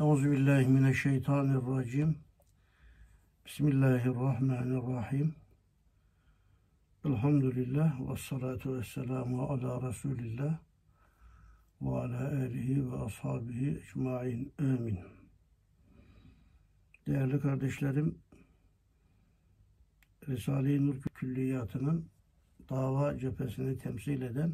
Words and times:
Euzu 0.00 0.30
billahi 0.30 0.68
mineşşeytanirracim. 0.68 2.16
Bismillahirrahmanirrahim. 3.46 5.34
Elhamdülillah 7.04 8.10
ve 8.10 8.16
salatu 8.16 8.78
ve 8.78 8.84
selamu 8.84 9.42
ala 9.42 9.88
Resulillah 9.88 10.58
ve 11.82 11.88
ala 11.90 12.28
alihi 12.28 12.92
ve 12.92 12.96
ashabihi 12.96 13.70
ecmain. 13.70 14.52
Amin. 14.58 14.98
Değerli 17.06 17.40
kardeşlerim, 17.40 18.18
Risale-i 20.28 20.86
Nur 20.86 21.00
Külliyatı'nın 21.00 22.08
dava 22.70 23.18
cephesini 23.18 23.78
temsil 23.78 24.22
eden 24.22 24.52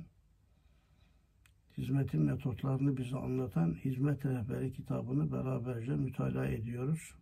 hizmetin 1.80 2.22
metotlarını 2.22 2.96
bize 2.96 3.16
anlatan 3.16 3.74
Hizmet 3.74 4.26
Rehberi 4.26 4.72
kitabını 4.72 5.32
beraberce 5.32 5.96
mütalaa 5.96 6.46
ediyoruz. 6.46 7.14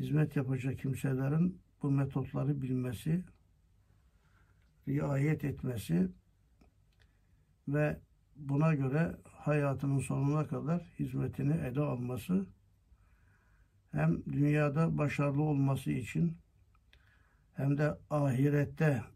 Hizmet 0.00 0.36
yapacak 0.36 0.78
kimselerin 0.78 1.60
bu 1.82 1.90
metotları 1.90 2.62
bilmesi, 2.62 3.24
riayet 4.88 5.44
etmesi 5.44 6.08
ve 7.68 8.00
buna 8.36 8.74
göre 8.74 9.16
hayatının 9.24 9.98
sonuna 9.98 10.46
kadar 10.46 10.82
hizmetini 10.98 11.52
ele 11.52 11.80
alması 11.80 12.46
hem 13.92 14.24
dünyada 14.24 14.98
başarılı 14.98 15.42
olması 15.42 15.90
için 15.90 16.36
hem 17.54 17.78
de 17.78 17.98
ahirette 18.10 19.13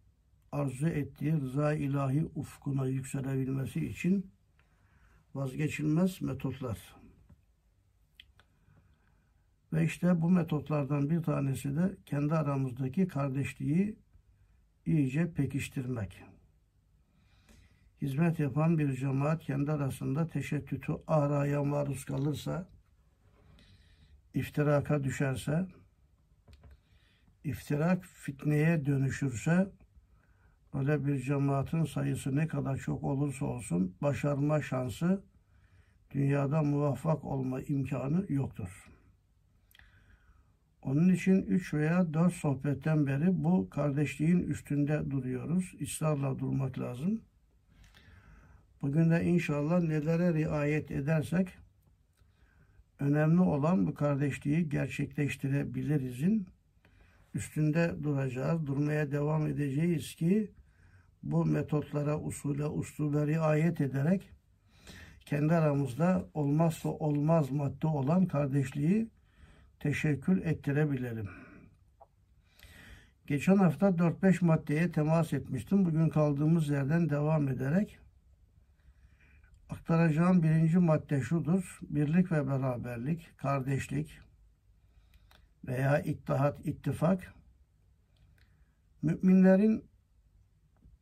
arzu 0.52 0.88
ettiği 0.88 1.32
rıza 1.32 1.72
ilahi 1.74 2.24
ufkuna 2.34 2.86
yükselebilmesi 2.86 3.86
için 3.86 4.30
vazgeçilmez 5.34 6.22
metotlar. 6.22 6.78
Ve 9.72 9.84
işte 9.84 10.22
bu 10.22 10.30
metotlardan 10.30 11.10
bir 11.10 11.22
tanesi 11.22 11.76
de 11.76 11.96
kendi 12.06 12.34
aramızdaki 12.34 13.08
kardeşliği 13.08 13.96
iyice 14.86 15.32
pekiştirmek. 15.32 16.22
Hizmet 18.02 18.38
yapan 18.38 18.78
bir 18.78 18.92
cemaat 18.96 19.42
kendi 19.42 19.72
arasında 19.72 20.28
teşettütü 20.28 20.92
araya 21.06 21.64
maruz 21.64 22.04
kalırsa, 22.04 22.68
iftiraka 24.34 25.04
düşerse, 25.04 25.66
iftirak 27.44 28.04
fitneye 28.04 28.86
dönüşürse, 28.86 29.68
öyle 30.74 31.06
bir 31.06 31.18
cemaatin 31.18 31.84
sayısı 31.84 32.36
ne 32.36 32.46
kadar 32.48 32.76
çok 32.76 33.04
olursa 33.04 33.46
olsun 33.46 33.94
başarma 34.02 34.62
şansı 34.62 35.22
dünyada 36.10 36.62
muvaffak 36.62 37.24
olma 37.24 37.60
imkanı 37.60 38.26
yoktur. 38.28 38.88
Onun 40.82 41.08
için 41.08 41.42
üç 41.42 41.74
veya 41.74 42.14
dört 42.14 42.32
sohbetten 42.32 43.06
beri 43.06 43.44
bu 43.44 43.70
kardeşliğin 43.70 44.38
üstünde 44.38 45.10
duruyoruz. 45.10 45.74
İsrarla 45.78 46.38
durmak 46.38 46.78
lazım. 46.78 47.20
Bugün 48.82 49.10
de 49.10 49.24
inşallah 49.24 49.80
nelere 49.80 50.34
riayet 50.34 50.90
edersek 50.90 51.48
önemli 52.98 53.40
olan 53.40 53.86
bu 53.86 53.94
kardeşliği 53.94 54.68
gerçekleştirebilirizin 54.68 56.46
üstünde 57.34 57.94
duracağız, 58.02 58.66
durmaya 58.66 59.12
devam 59.12 59.46
edeceğiz 59.46 60.14
ki 60.14 60.50
bu 61.22 61.44
metotlara, 61.44 62.20
usule, 62.20 62.66
uslube 62.66 63.26
riayet 63.26 63.80
ederek 63.80 64.30
kendi 65.26 65.54
aramızda 65.54 66.24
olmazsa 66.34 66.88
olmaz 66.88 67.50
madde 67.50 67.86
olan 67.86 68.26
kardeşliği 68.26 69.08
teşekkül 69.78 70.42
ettirebilelim. 70.42 71.28
Geçen 73.26 73.56
hafta 73.56 73.88
4-5 73.88 74.44
maddeye 74.44 74.92
temas 74.92 75.32
etmiştim. 75.32 75.84
Bugün 75.84 76.08
kaldığımız 76.08 76.68
yerden 76.68 77.10
devam 77.10 77.48
ederek 77.48 77.98
aktaracağım 79.70 80.42
birinci 80.42 80.78
madde 80.78 81.20
şudur. 81.20 81.78
Birlik 81.82 82.32
ve 82.32 82.46
beraberlik, 82.46 83.38
kardeşlik 83.38 84.18
veya 85.64 86.00
ittihat, 86.00 86.66
ittifak 86.66 87.34
müminlerin 89.02 89.84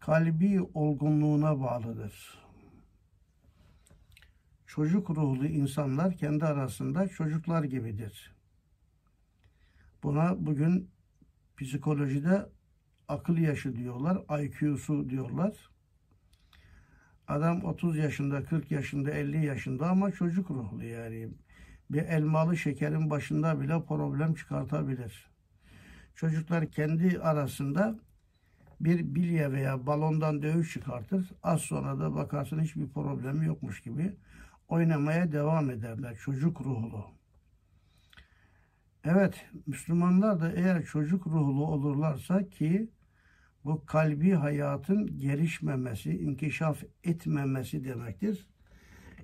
kalbi 0.06 0.60
olgunluğuna 0.74 1.60
bağlıdır. 1.60 2.38
Çocuk 4.66 5.10
ruhlu 5.10 5.46
insanlar 5.46 6.16
kendi 6.16 6.44
arasında 6.44 7.08
çocuklar 7.08 7.64
gibidir. 7.64 8.34
Buna 10.02 10.46
bugün 10.46 10.90
psikolojide 11.56 12.46
akıl 13.08 13.36
yaşı 13.38 13.76
diyorlar, 13.76 14.42
IQ'su 14.42 15.10
diyorlar. 15.10 15.70
Adam 17.28 17.64
30 17.64 17.96
yaşında, 17.96 18.44
40 18.44 18.70
yaşında, 18.70 19.10
50 19.10 19.46
yaşında 19.46 19.88
ama 19.88 20.12
çocuk 20.12 20.50
ruhlu 20.50 20.84
yani. 20.84 21.28
Bir 21.90 22.02
elmalı 22.02 22.56
şekerin 22.56 23.10
başında 23.10 23.60
bile 23.60 23.84
problem 23.84 24.34
çıkartabilir. 24.34 25.30
Çocuklar 26.14 26.70
kendi 26.70 27.20
arasında 27.20 28.05
bir 28.80 29.14
bilye 29.14 29.52
veya 29.52 29.86
balondan 29.86 30.42
dövüş 30.42 30.72
çıkartır. 30.72 31.30
Az 31.42 31.60
sonra 31.60 31.98
da 31.98 32.14
bakarsın 32.14 32.60
hiçbir 32.60 32.88
problemi 32.88 33.46
yokmuş 33.46 33.80
gibi 33.80 34.16
oynamaya 34.68 35.32
devam 35.32 35.70
ederler. 35.70 36.16
Çocuk 36.16 36.60
ruhlu. 36.60 37.04
Evet, 39.04 39.46
Müslümanlar 39.66 40.40
da 40.40 40.52
eğer 40.52 40.84
çocuk 40.84 41.26
ruhlu 41.26 41.66
olurlarsa 41.66 42.48
ki 42.48 42.90
bu 43.64 43.86
kalbi 43.86 44.32
hayatın 44.32 45.18
gelişmemesi, 45.18 46.18
inkişaf 46.18 46.82
etmemesi 47.04 47.84
demektir. 47.84 48.46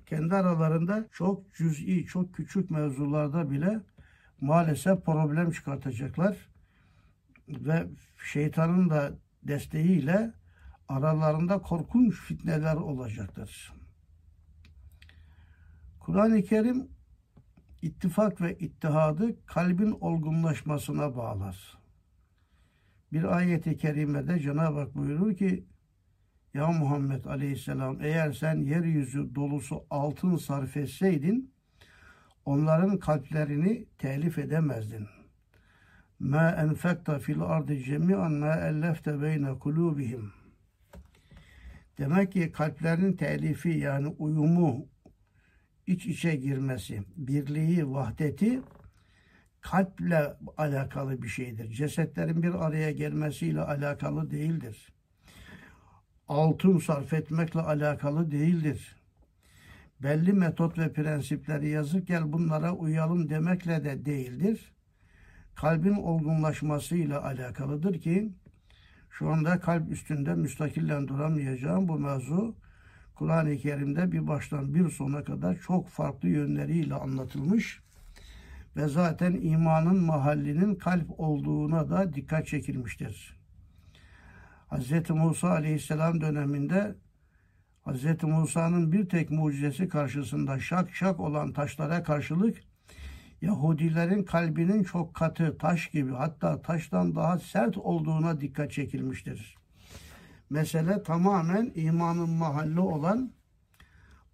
Kendi 0.05 0.35
aralarında 0.35 1.07
çok 1.11 1.55
cüz'i, 1.55 2.05
çok 2.05 2.33
küçük 2.33 2.71
mevzularda 2.71 3.51
bile 3.51 3.79
maalesef 4.41 5.05
problem 5.05 5.51
çıkartacaklar. 5.51 6.49
Ve 7.47 7.87
şeytanın 8.17 8.89
da 8.89 9.13
desteğiyle 9.47 10.33
aralarında 10.87 11.59
korkunç 11.59 12.15
fitneler 12.15 12.75
olacaktır. 12.75 13.73
Kur'an-ı 15.99 16.41
Kerim 16.43 16.87
ittifak 17.81 18.41
ve 18.41 18.57
ittihadı 18.57 19.45
kalbin 19.45 19.91
olgunlaşmasına 19.91 21.15
bağlar. 21.15 21.77
Bir 23.11 23.23
ayeti 23.23 23.77
kerimede 23.77 24.39
Cenab-ı 24.39 24.79
Hak 24.79 24.95
buyurur 24.95 25.35
ki 25.35 25.65
Ya 26.53 26.67
Muhammed 26.67 27.25
Aleyhisselam 27.25 28.01
eğer 28.01 28.33
sen 28.33 28.55
yeryüzü 28.55 29.35
dolusu 29.35 29.85
altın 29.89 30.37
sarf 30.37 30.77
etseydin 30.77 31.53
onların 32.45 32.97
kalplerini 32.99 33.85
telif 33.97 34.37
edemezdin. 34.37 35.07
Ma 36.23 36.51
enfekta 36.51 37.19
fil 37.19 37.41
ardı 37.41 37.77
cemi'an 37.77 38.31
ma 38.31 38.55
ellefte 38.55 39.21
beyne 39.21 39.59
kulubihim. 39.59 40.31
Demek 41.97 42.31
ki 42.31 42.51
kalplerin 42.51 43.13
telifi 43.13 43.69
yani 43.69 44.07
uyumu, 44.07 44.85
iç 45.87 46.05
içe 46.05 46.35
girmesi, 46.35 47.03
birliği, 47.15 47.91
vahdeti 47.91 48.61
kalple 49.61 50.33
alakalı 50.57 51.21
bir 51.21 51.27
şeydir. 51.27 51.69
Cesetlerin 51.69 52.43
bir 52.43 52.53
araya 52.67 52.91
gelmesiyle 52.91 53.61
alakalı 53.61 54.31
değildir. 54.31 54.93
Altın 56.27 56.77
sarf 56.77 57.13
etmekle 57.13 57.61
alakalı 57.61 58.31
değildir. 58.31 58.95
Belli 60.03 60.33
metot 60.33 60.77
ve 60.77 60.93
prensipleri 60.93 61.69
yazıp 61.69 62.07
gel 62.07 62.33
bunlara 62.33 62.73
uyalım 62.73 63.29
demekle 63.29 63.83
de 63.83 64.05
değildir. 64.05 64.72
Kalbin 65.55 65.95
olgunlaşmasıyla 65.95 67.23
alakalıdır 67.23 67.99
ki 68.01 68.33
şu 69.09 69.29
anda 69.29 69.59
kalp 69.59 69.91
üstünde 69.91 70.33
müstakillen 70.35 71.07
duramayacağım 71.07 71.87
bu 71.87 71.99
mevzu 71.99 72.55
Kur'an-ı 73.15 73.57
Kerim'de 73.57 74.11
bir 74.11 74.27
baştan 74.27 74.73
bir 74.73 74.89
sona 74.89 75.23
kadar 75.23 75.55
çok 75.55 75.87
farklı 75.87 76.29
yönleriyle 76.29 76.95
anlatılmış 76.95 77.81
ve 78.75 78.87
zaten 78.87 79.39
imanın 79.41 80.03
mahallinin 80.03 80.75
kalp 80.75 81.19
olduğuna 81.19 81.89
da 81.89 82.13
dikkat 82.13 82.47
çekilmiştir. 82.47 83.37
Hz. 84.71 85.09
Musa 85.09 85.49
aleyhisselam 85.49 86.21
döneminde 86.21 86.95
Hz. 87.85 88.23
Musa'nın 88.23 88.91
bir 88.91 89.09
tek 89.09 89.31
mucizesi 89.31 89.87
karşısında 89.87 90.59
şak 90.59 90.95
şak 90.95 91.19
olan 91.19 91.53
taşlara 91.53 92.03
karşılık 92.03 92.57
Yahudilerin 93.43 94.23
kalbinin 94.23 94.83
çok 94.83 95.13
katı, 95.13 95.57
taş 95.57 95.87
gibi 95.87 96.11
hatta 96.11 96.61
taştan 96.61 97.15
daha 97.15 97.39
sert 97.39 97.77
olduğuna 97.77 98.41
dikkat 98.41 98.71
çekilmiştir. 98.71 99.55
Mesele 100.49 101.03
tamamen 101.03 101.71
imanın 101.75 102.29
mahalli 102.29 102.79
olan 102.79 103.33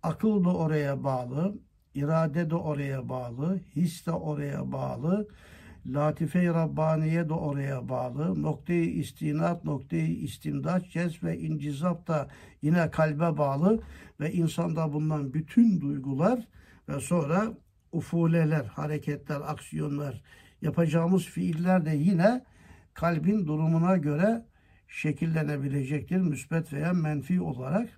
akıl 0.04 0.44
da 0.44 0.56
oraya 0.56 1.04
bağlı, 1.04 1.60
irade 1.94 2.50
de 2.50 2.56
oraya 2.56 3.10
bağlı, 3.10 3.60
his 3.76 4.06
de 4.06 4.12
oraya 4.12 4.72
bağlı, 4.72 5.28
latife-i 5.86 6.48
Rabbaniye 6.48 7.30
de 7.30 7.34
oraya 7.34 7.90
bağlı, 7.90 8.42
noktayı 8.42 8.94
istinat, 8.94 9.64
noktayı 9.64 10.16
istimdat, 10.16 10.90
cez 10.90 11.24
ve 11.24 11.40
incizap 11.40 12.08
da 12.08 12.28
yine 12.62 12.92
kalbe 12.92 13.38
bağlı 13.38 13.82
ve 14.20 14.34
insanda 14.34 14.94
bulunan 14.94 15.34
bütün 15.34 15.82
duygular 15.82 16.48
ve 16.90 17.00
sonra 17.00 17.54
ufuleler, 17.92 18.66
hareketler, 18.66 19.42
aksiyonlar, 19.42 20.22
yapacağımız 20.62 21.26
fiiller 21.26 21.86
de 21.86 21.92
yine 21.92 22.44
kalbin 22.94 23.48
durumuna 23.48 23.98
göre 23.98 24.46
şekillenebilecektir, 24.88 26.18
müsbet 26.18 26.74
veya 26.74 26.94
menfi 26.94 27.42
olarak. 27.42 27.90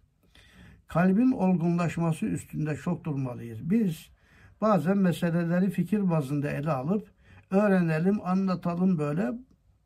Kalbin 0.88 1.31
olgunlaşması 1.31 2.25
üstünde 2.25 2.75
çok 2.75 3.03
durmalıyız. 3.03 3.69
Biz 3.69 4.09
bazen 4.61 4.97
meseleleri 4.97 5.69
fikir 5.69 6.09
bazında 6.09 6.51
ele 6.51 6.71
alıp 6.71 7.07
öğrenelim, 7.51 8.19
anlatalım 8.23 8.99
böyle. 8.99 9.31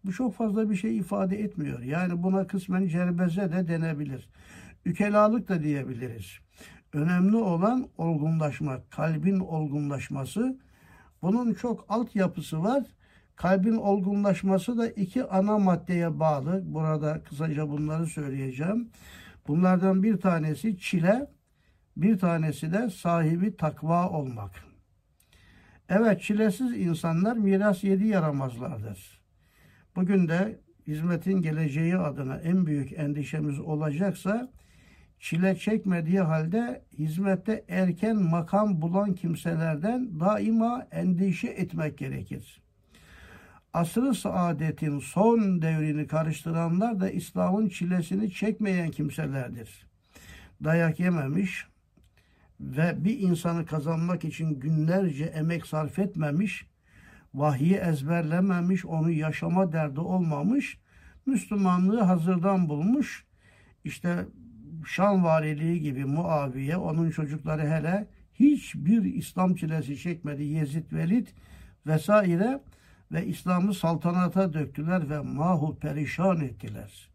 Bu 0.05 0.11
çok 0.11 0.35
fazla 0.35 0.69
bir 0.69 0.75
şey 0.75 0.97
ifade 0.97 1.39
etmiyor. 1.39 1.81
Yani 1.81 2.23
buna 2.23 2.47
kısmen 2.47 2.87
cerbeze 2.87 3.51
de 3.51 3.67
denebilir. 3.67 4.29
Ükelalık 4.85 5.47
da 5.47 5.63
diyebiliriz. 5.63 6.39
Önemli 6.95 7.35
olan 7.35 7.87
olgunlaşmak, 7.97 8.91
kalbin 8.91 9.39
olgunlaşması. 9.39 10.59
Bunun 11.21 11.53
çok 11.53 11.85
altyapısı 11.89 12.63
var. 12.63 12.83
Kalbin 13.35 13.75
olgunlaşması 13.75 14.77
da 14.77 14.89
iki 14.89 15.23
ana 15.23 15.57
maddeye 15.57 16.19
bağlı. 16.19 16.63
Burada 16.65 17.23
kısaca 17.23 17.69
bunları 17.69 18.05
söyleyeceğim. 18.05 18.89
Bunlardan 19.47 20.03
bir 20.03 20.17
tanesi 20.17 20.77
çile, 20.77 21.31
bir 21.97 22.19
tanesi 22.19 22.73
de 22.73 22.89
sahibi 22.89 23.57
takva 23.57 24.09
olmak. 24.09 24.51
Evet 25.89 26.21
çilesiz 26.21 26.77
insanlar 26.77 27.37
miras 27.37 27.83
yedi 27.83 28.07
yaramazlardır. 28.07 29.21
Bugün 29.95 30.27
de 30.27 30.59
hizmetin 30.87 31.41
geleceği 31.41 31.97
adına 31.97 32.37
en 32.37 32.65
büyük 32.65 32.93
endişemiz 32.93 33.59
olacaksa 33.59 34.51
çile 35.19 35.55
çekmediği 35.55 36.19
halde 36.19 36.85
hizmette 36.97 37.65
erken 37.69 38.15
makam 38.15 38.81
bulan 38.81 39.13
kimselerden 39.13 40.19
daima 40.19 40.87
endişe 40.91 41.47
etmek 41.47 41.97
gerekir. 41.97 42.61
Asrı 43.73 44.15
saadetin 44.15 44.99
son 44.99 45.61
devrini 45.61 46.07
karıştıranlar 46.07 46.99
da 46.99 47.09
İslam'ın 47.09 47.69
çilesini 47.69 48.31
çekmeyen 48.31 48.91
kimselerdir. 48.91 49.87
Dayak 50.63 50.99
yememiş 50.99 51.67
ve 52.59 53.03
bir 53.03 53.19
insanı 53.19 53.65
kazanmak 53.65 54.23
için 54.25 54.59
günlerce 54.59 55.25
emek 55.25 55.65
sarf 55.65 55.99
etmemiş, 55.99 56.67
vahyi 57.33 57.75
ezberlememiş, 57.75 58.85
onu 58.85 59.11
yaşama 59.11 59.71
derdi 59.71 59.99
olmamış, 59.99 60.77
Müslümanlığı 61.25 62.01
hazırdan 62.01 62.69
bulmuş, 62.69 63.25
işte 63.83 64.25
Şam 64.85 65.23
valiliği 65.23 65.81
gibi 65.81 66.05
Muaviye, 66.05 66.77
onun 66.77 67.09
çocukları 67.09 67.61
hele 67.61 68.07
hiçbir 68.33 69.03
İslam 69.03 69.55
çilesi 69.55 69.97
çekmedi. 69.97 70.43
Yezid 70.43 70.93
Velid 70.93 71.27
vesaire 71.87 72.61
ve 73.11 73.25
İslam'ı 73.25 73.73
saltanata 73.73 74.53
döktüler 74.53 75.09
ve 75.09 75.19
mahu 75.19 75.79
perişan 75.79 76.41
ettiler. 76.41 77.09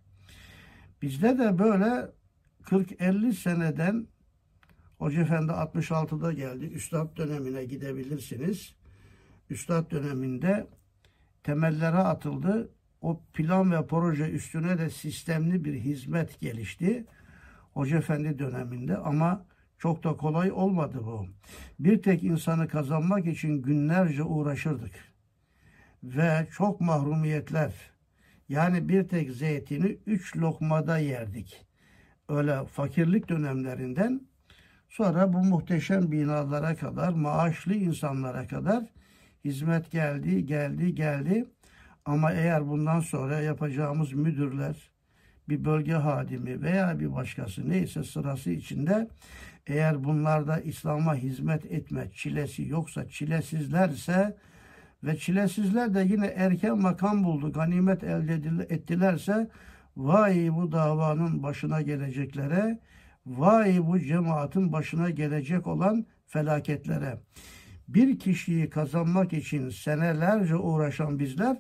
Bizde 1.03 1.39
de 1.39 1.59
böyle 1.59 2.11
40-50 2.65 3.33
seneden 3.33 4.07
Hoca 4.99 5.23
Efendi 5.23 5.53
66'da 5.53 6.33
geldi. 6.33 6.65
Üstad 6.65 7.17
dönemine 7.17 7.65
gidebilirsiniz. 7.65 8.75
Üstad 9.51 9.91
döneminde 9.91 10.67
temellere 11.43 11.97
atıldı. 11.97 12.71
O 13.01 13.21
plan 13.33 13.73
ve 13.73 13.87
proje 13.87 14.31
üstüne 14.31 14.79
de 14.79 14.91
sistemli 14.91 15.65
bir 15.65 15.75
hizmet 15.75 16.41
gelişti. 16.41 17.07
Hoca 17.75 17.99
Efendi 17.99 18.39
döneminde 18.39 18.97
ama 18.97 19.47
çok 19.79 20.05
da 20.05 20.17
kolay 20.17 20.53
olmadı 20.53 20.99
bu. 21.05 21.27
Bir 21.79 22.03
tek 22.03 22.25
insanı 22.25 22.69
kazanmak 22.69 23.27
için 23.27 23.63
günlerce 23.63 24.23
uğraşırdık. 24.23 24.93
Ve 26.03 26.49
çok 26.53 26.81
mahrumiyetler. 26.81 27.73
Yani 28.49 28.89
bir 28.89 29.09
tek 29.09 29.31
zeytini 29.31 29.99
üç 30.07 30.37
lokmada 30.37 30.99
yerdik. 30.99 31.67
Öyle 32.29 32.65
fakirlik 32.65 33.29
dönemlerinden 33.29 34.21
sonra 34.89 35.33
bu 35.33 35.39
muhteşem 35.39 36.13
binalara 36.13 36.77
kadar, 36.77 37.13
maaşlı 37.13 37.75
insanlara 37.75 38.47
kadar 38.47 38.85
hizmet 39.45 39.91
geldi, 39.91 40.47
geldi, 40.47 40.95
geldi. 40.95 41.45
Ama 42.05 42.33
eğer 42.33 42.69
bundan 42.69 43.01
sonra 43.01 43.41
yapacağımız 43.41 44.13
müdürler, 44.13 44.91
bir 45.51 45.65
bölge 45.65 45.93
hadimi 45.93 46.63
veya 46.63 47.01
bir 47.01 47.15
başkası 47.15 47.71
neyse 47.71 48.05
sırası 48.05 48.51
içinde 48.51 49.09
eğer 49.67 50.05
bunlarda 50.05 50.61
İslam'a 50.61 51.15
hizmet 51.15 51.65
etme 51.65 52.11
çilesi 52.15 52.69
yoksa 52.69 53.09
çilesizlerse 53.09 54.37
ve 55.05 55.17
çilesizler 55.17 55.95
de 55.95 56.01
yine 56.01 56.27
erken 56.27 56.79
makam 56.79 57.25
buldu, 57.25 57.53
ganimet 57.53 58.05
elde 58.05 58.67
ettilerse 58.75 59.51
vay 59.97 60.49
bu 60.53 60.73
davanın 60.73 61.43
başına 61.43 61.83
geleceklere, 61.83 62.79
vay 63.27 63.87
bu 63.87 64.01
cemaatin 64.01 64.73
başına 64.73 65.11
gelecek 65.11 65.67
olan 65.67 66.07
felaketlere. 66.27 67.21
Bir 67.89 68.19
kişiyi 68.19 68.71
kazanmak 68.71 69.33
için 69.33 69.71
senelerce 69.71 70.57
uğraşan 70.57 71.19
bizler 71.19 71.57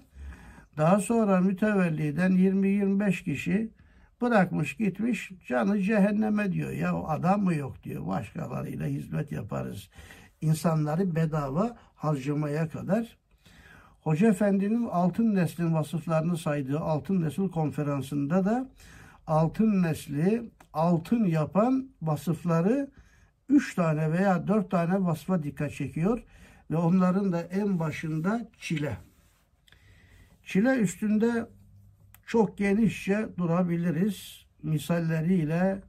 daha 0.77 1.01
sonra 1.01 1.41
mütevelliden 1.41 2.33
20-25 2.33 3.25
kişi 3.25 3.71
Bırakmış 4.21 4.77
gitmiş 4.77 5.33
canı 5.49 5.83
cehenneme 5.83 6.53
diyor. 6.53 6.71
Ya 6.71 6.95
adam 6.95 7.43
mı 7.43 7.55
yok 7.55 7.85
diyor. 7.85 8.07
Başkalarıyla 8.07 8.87
hizmet 8.87 9.33
yaparız. 9.33 9.89
İnsanları 10.41 11.15
bedava 11.15 11.77
harcamaya 11.95 12.69
kadar. 12.69 13.17
Hoca 14.01 14.29
Efendi'nin 14.29 14.87
altın 14.87 15.35
neslin 15.35 15.75
vasıflarını 15.75 16.37
saydığı 16.37 16.81
altın 16.81 17.23
nesil 17.23 17.49
konferansında 17.49 18.45
da 18.45 18.69
altın 19.27 19.83
nesli 19.83 20.51
altın 20.73 21.25
yapan 21.25 21.89
vasıfları 22.03 22.91
üç 23.49 23.75
tane 23.75 24.13
veya 24.13 24.47
dört 24.49 24.71
tane 24.71 25.05
vasfa 25.05 25.43
dikkat 25.43 25.73
çekiyor 25.73 26.23
ve 26.71 26.77
onların 26.77 27.33
da 27.33 27.41
en 27.43 27.79
başında 27.79 28.49
çile. 28.59 28.97
Çile 30.45 30.77
üstünde 30.77 31.47
çok 32.31 32.59
genişçe 32.59 33.29
durabiliriz. 33.39 34.47
Misalleriyle 34.63 35.83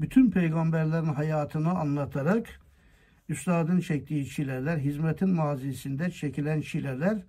bütün 0.00 0.30
peygamberlerin 0.30 1.14
hayatını 1.14 1.70
anlatarak 1.78 2.60
üstadın 3.28 3.80
çektiği 3.80 4.26
çileler, 4.26 4.78
hizmetin 4.78 5.28
mazisinde 5.28 6.10
çekilen 6.10 6.60
çileler 6.60 7.22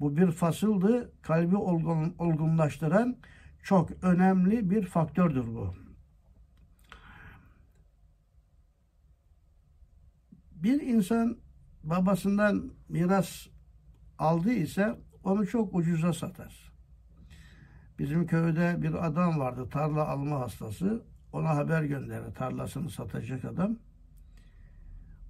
bu 0.00 0.16
bir 0.16 0.30
fasıldı. 0.30 1.12
Kalbi 1.22 1.56
olgun, 1.56 2.14
olgunlaştıran 2.18 3.16
çok 3.62 3.90
önemli 4.02 4.70
bir 4.70 4.86
faktördür 4.86 5.46
bu. 5.46 5.74
Bir 10.52 10.80
insan 10.82 11.38
babasından 11.84 12.72
miras 12.88 13.46
aldı 14.18 14.52
ise 14.52 14.98
onu 15.24 15.46
çok 15.46 15.74
ucuza 15.74 16.12
satar. 16.12 16.69
Bizim 18.00 18.26
köyde 18.26 18.82
bir 18.82 19.06
adam 19.06 19.38
vardı 19.38 19.68
tarla 19.70 20.08
alma 20.08 20.40
hastası. 20.40 21.02
Ona 21.32 21.56
haber 21.56 21.82
gönderdi 21.82 22.34
tarlasını 22.34 22.90
satacak 22.90 23.44
adam. 23.44 23.76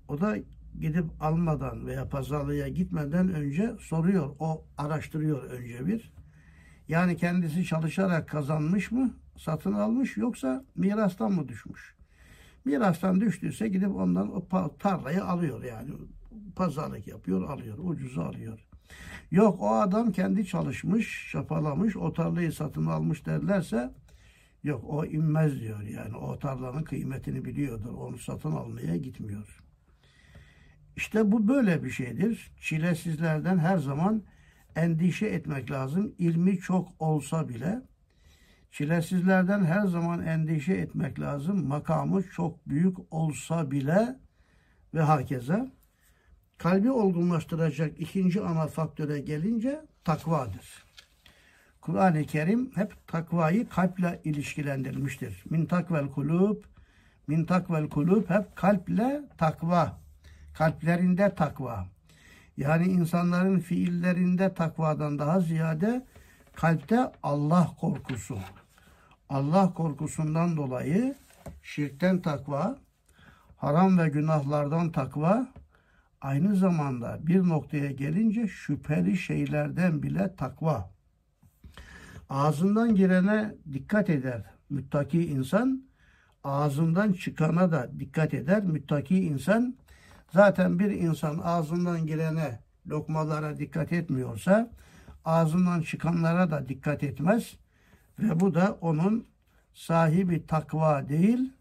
O 0.08 0.20
da 0.20 0.36
gidip 0.80 1.04
almadan 1.20 1.86
veya 1.86 2.08
pazarlığa 2.08 2.68
gitmeden 2.68 3.34
önce 3.34 3.76
soruyor. 3.80 4.34
O 4.38 4.64
araştırıyor 4.78 5.42
önce 5.42 5.86
bir. 5.86 6.12
Yani 6.88 7.16
kendisi 7.16 7.64
çalışarak 7.64 8.28
kazanmış 8.28 8.90
mı, 8.90 9.14
satın 9.36 9.72
almış 9.72 10.16
yoksa 10.16 10.64
mirastan 10.74 11.32
mı 11.32 11.48
düşmüş? 11.48 11.94
Mirastan 12.64 13.20
düştüyse 13.20 13.68
gidip 13.68 13.94
ondan 13.96 14.36
o 14.36 14.48
tarlayı 14.78 15.24
alıyor 15.24 15.64
yani. 15.64 15.90
Pazarlık 16.56 17.06
yapıyor, 17.06 17.50
alıyor, 17.50 17.78
ucuza 17.78 18.22
alıyor. 18.22 18.69
Yok 19.30 19.62
o 19.62 19.70
adam 19.70 20.12
kendi 20.12 20.46
çalışmış, 20.46 21.28
çapalamış, 21.32 21.96
o 21.96 22.12
tarlayı 22.12 22.52
satın 22.52 22.86
almış 22.86 23.26
derlerse 23.26 23.94
yok 24.64 24.84
o 24.88 25.04
inmez 25.04 25.60
diyor 25.60 25.82
yani. 25.82 26.16
O 26.16 26.38
tarlanın 26.38 26.82
kıymetini 26.82 27.44
biliyordur. 27.44 27.94
Onu 27.94 28.18
satın 28.18 28.52
almaya 28.52 28.96
gitmiyor. 28.96 29.62
İşte 30.96 31.32
bu 31.32 31.48
böyle 31.48 31.84
bir 31.84 31.90
şeydir. 31.90 32.50
Çilesizlerden 32.60 33.58
her 33.58 33.78
zaman 33.78 34.22
endişe 34.76 35.26
etmek 35.26 35.70
lazım. 35.70 36.14
İlmi 36.18 36.58
çok 36.58 36.88
olsa 36.98 37.48
bile 37.48 37.82
çilesizlerden 38.70 39.64
her 39.64 39.86
zaman 39.86 40.26
endişe 40.26 40.72
etmek 40.72 41.20
lazım. 41.20 41.66
Makamı 41.66 42.22
çok 42.22 42.68
büyük 42.68 42.96
olsa 43.10 43.70
bile 43.70 44.18
ve 44.94 45.00
hakeza. 45.00 45.72
Kalbi 46.60 46.90
olgunlaştıracak 46.90 48.00
ikinci 48.00 48.40
ana 48.40 48.66
faktöre 48.66 49.18
gelince 49.18 49.80
takvadır. 50.04 50.84
Kur'an-ı 51.80 52.24
Kerim 52.24 52.70
hep 52.74 53.06
takvayı 53.06 53.68
kalple 53.68 54.20
ilişkilendirmiştir. 54.24 55.44
Min 55.50 55.66
takvel 55.66 56.08
kulub, 56.08 56.56
min 57.26 57.44
takvel 57.44 57.88
kulub 57.88 58.30
hep 58.30 58.56
kalple 58.56 59.22
takva. 59.38 60.00
Kalplerinde 60.54 61.34
takva. 61.34 61.86
Yani 62.56 62.86
insanların 62.86 63.58
fiillerinde 63.58 64.54
takvadan 64.54 65.18
daha 65.18 65.40
ziyade 65.40 66.06
kalpte 66.54 67.12
Allah 67.22 67.70
korkusu. 67.80 68.38
Allah 69.28 69.74
korkusundan 69.74 70.56
dolayı 70.56 71.14
şirkten 71.62 72.22
takva, 72.22 72.78
haram 73.56 73.98
ve 73.98 74.08
günahlardan 74.08 74.92
takva, 74.92 75.48
aynı 76.20 76.56
zamanda 76.56 77.18
bir 77.22 77.48
noktaya 77.48 77.90
gelince 77.90 78.48
şüpheli 78.48 79.16
şeylerden 79.16 80.02
bile 80.02 80.36
takva. 80.36 80.90
Ağzından 82.28 82.94
girene 82.94 83.54
dikkat 83.72 84.10
eder 84.10 84.42
müttaki 84.70 85.26
insan, 85.26 85.84
ağzından 86.44 87.12
çıkana 87.12 87.72
da 87.72 87.90
dikkat 88.00 88.34
eder 88.34 88.64
müttaki 88.64 89.24
insan. 89.24 89.76
Zaten 90.32 90.78
bir 90.78 90.90
insan 90.90 91.38
ağzından 91.38 92.06
girene 92.06 92.60
lokmalara 92.86 93.58
dikkat 93.58 93.92
etmiyorsa 93.92 94.70
ağzından 95.24 95.80
çıkanlara 95.80 96.50
da 96.50 96.68
dikkat 96.68 97.02
etmez 97.02 97.56
ve 98.18 98.40
bu 98.40 98.54
da 98.54 98.78
onun 98.80 99.26
sahibi 99.74 100.46
takva 100.46 101.08
değil 101.08 101.52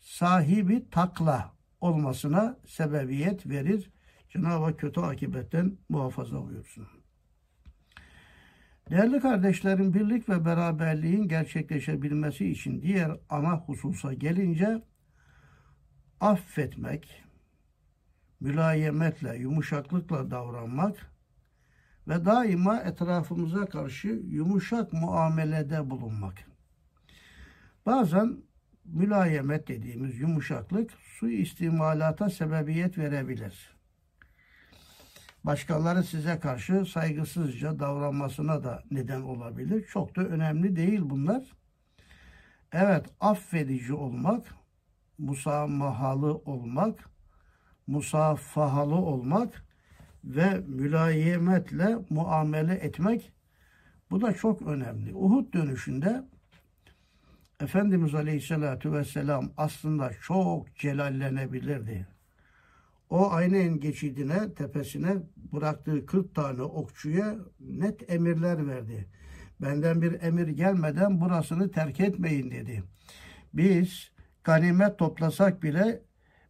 sahibi 0.00 0.90
takla 0.90 1.52
olmasına 1.80 2.56
sebebiyet 2.66 3.46
verir. 3.46 3.90
Cenab-ı 4.28 4.64
Hak 4.64 4.78
kötü 4.78 5.00
akibetten 5.00 5.78
muhafaza 5.88 6.42
buyursun. 6.42 6.88
Değerli 8.90 9.20
kardeşlerim 9.20 9.94
birlik 9.94 10.28
ve 10.28 10.44
beraberliğin 10.44 11.28
gerçekleşebilmesi 11.28 12.50
için 12.50 12.82
diğer 12.82 13.16
ana 13.28 13.56
hususa 13.56 14.12
gelince 14.12 14.82
affetmek, 16.20 17.24
mülayemetle, 18.40 19.36
yumuşaklıkla 19.36 20.30
davranmak 20.30 21.12
ve 22.08 22.24
daima 22.24 22.80
etrafımıza 22.80 23.66
karşı 23.66 24.08
yumuşak 24.08 24.92
muamelede 24.92 25.90
bulunmak. 25.90 26.34
Bazen 27.86 28.36
mülayemet 28.84 29.68
dediğimiz 29.68 30.18
yumuşaklık 30.18 30.92
su 30.92 31.28
istimalata 31.28 32.30
sebebiyet 32.30 32.98
verebilir. 32.98 33.77
Başkaları 35.48 36.04
size 36.04 36.38
karşı 36.40 36.84
saygısızca 36.84 37.78
davranmasına 37.78 38.64
da 38.64 38.82
neden 38.90 39.20
olabilir. 39.20 39.86
Çok 39.86 40.16
da 40.16 40.22
önemli 40.22 40.76
değil 40.76 41.00
bunlar. 41.02 41.44
Evet 42.72 43.06
affedici 43.20 43.94
olmak, 43.94 44.46
musamahalı 45.18 46.34
olmak, 46.34 47.10
musafahalı 47.86 48.94
olmak 48.94 49.64
ve 50.24 50.60
mülayemetle 50.66 51.96
muamele 52.10 52.74
etmek 52.74 53.32
bu 54.10 54.20
da 54.20 54.32
çok 54.32 54.62
önemli. 54.62 55.14
Uhud 55.14 55.52
dönüşünde 55.54 56.24
Efendimiz 57.60 58.14
Aleyhisselatü 58.14 58.92
Vesselam 58.92 59.50
aslında 59.56 60.10
çok 60.22 60.76
celallenebilirdi. 60.76 62.17
O 63.10 63.30
aynen 63.30 63.80
geçidine, 63.80 64.54
tepesine 64.54 65.16
bıraktığı 65.52 66.06
40 66.06 66.34
tane 66.34 66.62
okçuya 66.62 67.36
net 67.60 68.10
emirler 68.10 68.66
verdi. 68.66 69.08
Benden 69.60 70.02
bir 70.02 70.22
emir 70.22 70.48
gelmeden 70.48 71.20
burasını 71.20 71.70
terk 71.70 72.00
etmeyin 72.00 72.50
dedi. 72.50 72.82
Biz 73.54 74.10
ganimet 74.44 74.98
toplasak 74.98 75.62
bile 75.62 76.02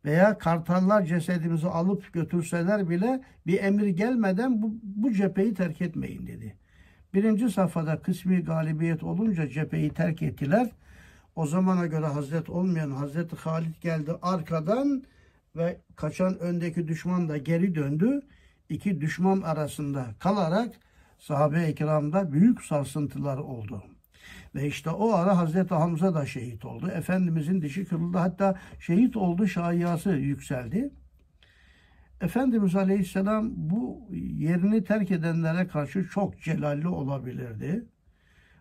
veya 0.04 0.38
kartallar 0.38 1.04
cesedimizi 1.04 1.66
alıp 1.66 2.12
götürseler 2.12 2.90
bile 2.90 3.22
bir 3.46 3.62
emir 3.62 3.86
gelmeden 3.86 4.62
bu, 4.62 4.74
bu 4.82 5.12
cepheyi 5.12 5.54
terk 5.54 5.80
etmeyin 5.80 6.26
dedi. 6.26 6.56
Birinci 7.14 7.50
safhada 7.50 8.02
kısmi 8.02 8.44
galibiyet 8.44 9.02
olunca 9.02 9.48
cepheyi 9.48 9.90
terk 9.90 10.22
ettiler. 10.22 10.70
O 11.36 11.46
zamana 11.46 11.86
göre 11.86 12.06
Hazret 12.06 12.50
olmayan 12.50 12.90
Hazreti 12.90 13.36
Halid 13.36 13.74
geldi 13.80 14.12
arkadan 14.22 15.02
ve 15.58 15.80
kaçan 15.96 16.38
öndeki 16.38 16.88
düşman 16.88 17.28
da 17.28 17.36
geri 17.36 17.74
döndü. 17.74 18.20
İki 18.68 19.00
düşman 19.00 19.40
arasında 19.40 20.06
kalarak 20.18 20.74
sahabe-i 21.18 21.74
kiramda 21.74 22.32
büyük 22.32 22.62
sarsıntılar 22.62 23.38
oldu. 23.38 23.82
Ve 24.54 24.66
işte 24.66 24.90
o 24.90 25.12
ara 25.12 25.38
Hazreti 25.38 25.74
Hamza 25.74 26.14
da 26.14 26.26
şehit 26.26 26.64
oldu. 26.64 26.88
Efendimizin 26.88 27.62
dişi 27.62 27.84
kırıldı. 27.84 28.18
Hatta 28.18 28.58
şehit 28.80 29.16
oldu 29.16 29.46
şayiası 29.46 30.10
yükseldi. 30.10 30.90
Efendimiz 32.20 32.76
Aleyhisselam 32.76 33.50
bu 33.56 34.08
yerini 34.12 34.84
terk 34.84 35.10
edenlere 35.10 35.68
karşı 35.68 36.08
çok 36.08 36.40
celalli 36.40 36.88
olabilirdi. 36.88 37.84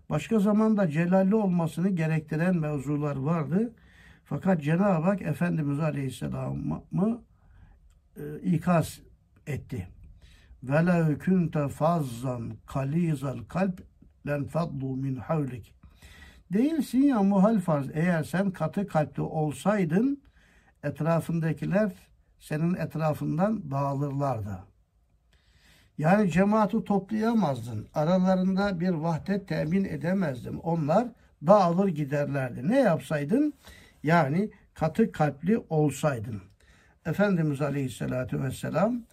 Başka 0.10 0.40
zamanda 0.40 0.90
celalli 0.90 1.36
olmasını 1.36 1.90
gerektiren 1.90 2.58
mevzular 2.58 3.16
vardı. 3.16 3.74
Fakat 4.30 4.64
Cenab-ı 4.64 5.04
Hak 5.04 5.22
Efendimiz 5.22 5.80
Aleyhisselam'ı 5.80 7.22
e, 8.18 8.40
ikaz 8.44 9.00
etti. 9.48 9.88
Velev 10.64 11.20
kunte 11.20 11.68
fazzan 11.68 12.54
kalizal 12.66 13.38
kalp 13.50 13.82
len 14.28 14.46
faddu 14.46 14.96
min 14.96 15.16
havlik. 15.16 15.74
Değilsin 16.54 17.02
ya 17.02 17.24
muhal 17.24 17.60
farz. 17.60 17.88
Eğer 17.94 18.24
sen 18.24 18.52
katı 18.52 18.88
kalpli 18.88 19.22
olsaydın 19.22 20.22
etrafındakiler 20.84 21.92
senin 22.40 22.76
etrafından 22.76 23.72
dağılırlardı. 23.72 24.60
Yani 25.98 26.32
cemaati 26.32 26.84
toplayamazdın. 26.84 27.88
Aralarında 27.94 28.80
bir 28.80 28.90
vahdet 28.90 29.48
temin 29.48 29.86
edemezdin. 29.86 30.58
Onlar 30.58 31.08
dağılır 31.48 31.88
giderlerdi. 31.88 32.68
Ne 32.68 32.80
yapsaydın? 32.80 33.54
Yani 34.08 34.50
katı 34.74 35.12
kalpli 35.12 35.58
olsaydın. 35.70 36.42
Efendimiz 37.06 37.62
Aleyhisselatü 37.62 38.44
Vesselam 38.44 39.04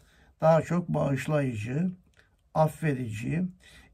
daha 0.40 0.62
çok 0.62 0.88
bağışlayıcı, 0.88 1.90
affedici, 2.54 3.42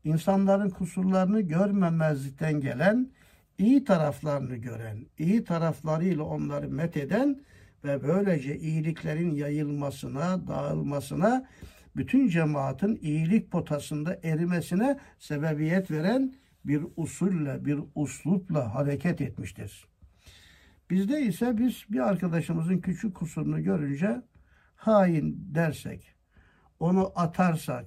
insanların 0.05 0.71
kusurlarını 0.71 1.41
görmemezlikten 1.41 2.61
gelen, 2.61 3.11
iyi 3.59 3.85
taraflarını 3.85 4.57
gören, 4.57 5.07
iyi 5.19 5.45
taraflarıyla 5.45 6.25
onları 6.25 6.69
metheden 6.69 7.41
ve 7.85 8.03
böylece 8.03 8.59
iyiliklerin 8.59 9.31
yayılmasına, 9.31 10.47
dağılmasına, 10.49 11.49
bütün 11.97 12.29
cemaatin 12.29 12.99
iyilik 13.03 13.51
potasında 13.51 14.19
erimesine 14.23 14.99
sebebiyet 15.19 15.91
veren 15.91 16.35
bir 16.65 16.83
usulle, 16.97 17.65
bir 17.65 17.79
uslupla 17.95 18.75
hareket 18.75 19.21
etmiştir. 19.21 19.90
Bizde 20.91 21.23
ise 21.23 21.59
biz 21.59 21.85
bir 21.91 22.01
arkadaşımızın 22.01 22.79
küçük 22.79 23.15
kusurunu 23.15 23.63
görünce 23.63 24.23
hain 24.77 25.55
dersek, 25.55 26.15
onu 26.81 27.13
atarsak, 27.17 27.87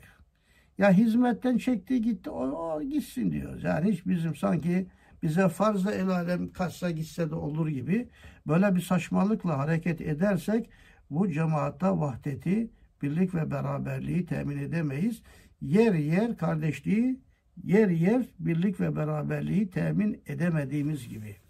ya 0.77 0.91
hizmetten 0.91 1.57
çekti 1.57 2.01
gitti 2.01 2.29
o, 2.29 2.47
o 2.47 2.81
gitsin 2.81 3.31
diyoruz. 3.31 3.63
Yani 3.63 3.91
hiç 3.91 4.05
bizim 4.05 4.35
sanki 4.35 4.87
bize 5.23 5.49
farzla 5.49 5.91
el 5.91 6.07
alem 6.07 6.51
kaçsa 6.51 6.91
gitse 6.91 7.29
de 7.29 7.35
olur 7.35 7.67
gibi 7.67 8.09
böyle 8.47 8.75
bir 8.75 8.81
saçmalıkla 8.81 9.57
hareket 9.57 10.01
edersek 10.01 10.69
bu 11.09 11.31
cemaatta 11.31 11.99
vahdeti, 11.99 12.71
birlik 13.01 13.35
ve 13.35 13.51
beraberliği 13.51 14.25
temin 14.25 14.57
edemeyiz. 14.57 15.21
Yer 15.61 15.93
yer 15.93 16.37
kardeşliği, 16.37 17.21
yer 17.63 17.89
yer 17.89 18.25
birlik 18.39 18.79
ve 18.79 18.95
beraberliği 18.95 19.69
temin 19.69 20.21
edemediğimiz 20.27 21.09
gibi. 21.09 21.42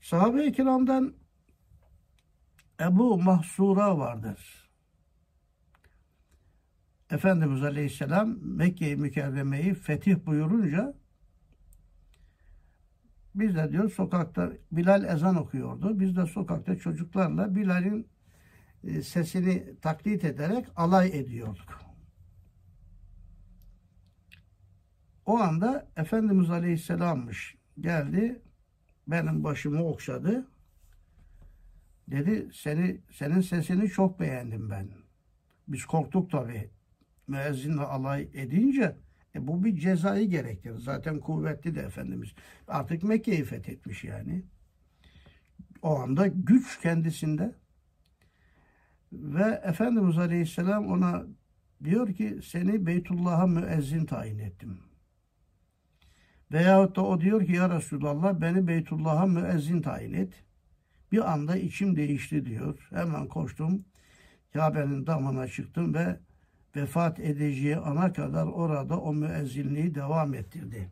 Sahabe-i 0.00 0.52
kiramdan 0.52 1.14
Ebu 2.80 3.18
Mahsura 3.18 3.98
vardır. 3.98 4.70
Efendimiz 7.10 7.62
Aleyhisselam 7.62 8.38
Mekke-i 8.42 8.96
Mükerreme'yi 8.96 9.74
fetih 9.74 10.26
buyurunca 10.26 10.94
biz 13.34 13.56
de 13.56 13.72
diyor 13.72 13.90
sokakta 13.90 14.52
Bilal 14.72 15.04
ezan 15.04 15.36
okuyordu. 15.36 16.00
Biz 16.00 16.16
de 16.16 16.26
sokakta 16.26 16.78
çocuklarla 16.78 17.54
Bilal'in 17.54 18.08
e, 18.84 19.02
sesini 19.02 19.80
taklit 19.82 20.24
ederek 20.24 20.66
alay 20.76 21.08
ediyorduk. 21.18 21.80
O 25.26 25.38
anda 25.38 25.88
Efendimiz 25.96 26.50
Aleyhisselam'mış 26.50 27.56
geldi 27.80 28.42
benim 29.06 29.44
başımı 29.44 29.84
okşadı 29.84 30.46
Dedi 32.08 32.48
seni 32.52 33.00
senin 33.12 33.40
sesini 33.40 33.88
çok 33.88 34.20
beğendim 34.20 34.70
ben. 34.70 34.88
Biz 35.68 35.84
korktuk 35.84 36.30
tabii. 36.30 36.70
Müezzinle 37.28 37.82
alay 37.82 38.28
edince 38.34 38.96
e 39.34 39.46
bu 39.46 39.64
bir 39.64 39.76
cezayı 39.76 40.30
gerektirir. 40.30 40.78
Zaten 40.78 41.20
kuvvetli 41.20 41.74
de 41.74 41.80
Efendimiz. 41.80 42.34
Artık 42.68 43.02
Mekke'yi 43.02 43.44
fethetmiş 43.44 44.04
yani. 44.04 44.44
O 45.82 45.98
anda 45.98 46.26
güç 46.26 46.80
kendisinde. 46.80 47.54
Ve 49.12 49.60
Efendimiz 49.64 50.18
Aleyhisselam 50.18 50.86
ona 50.86 51.26
diyor 51.84 52.14
ki 52.14 52.40
seni 52.44 52.86
Beytullah'a 52.86 53.46
müezzin 53.46 54.06
tayin 54.06 54.38
ettim. 54.38 54.85
Veyahut 56.52 56.96
da 56.96 57.02
o 57.02 57.20
diyor 57.20 57.46
ki 57.46 57.52
ya 57.52 57.70
Resulallah 57.70 58.40
beni 58.40 58.66
Beytullah'a 58.66 59.26
müezzin 59.26 59.82
tayin 59.82 60.12
et. 60.12 60.44
Bir 61.12 61.32
anda 61.32 61.56
içim 61.56 61.96
değişti 61.96 62.46
diyor. 62.46 62.88
Hemen 62.90 63.26
koştum. 63.26 63.84
Kabe'nin 64.52 65.06
damına 65.06 65.48
çıktım 65.48 65.94
ve 65.94 66.20
vefat 66.76 67.20
edeceği 67.20 67.76
ana 67.76 68.12
kadar 68.12 68.46
orada 68.46 69.00
o 69.00 69.14
müezzinliği 69.14 69.94
devam 69.94 70.34
ettirdi. 70.34 70.90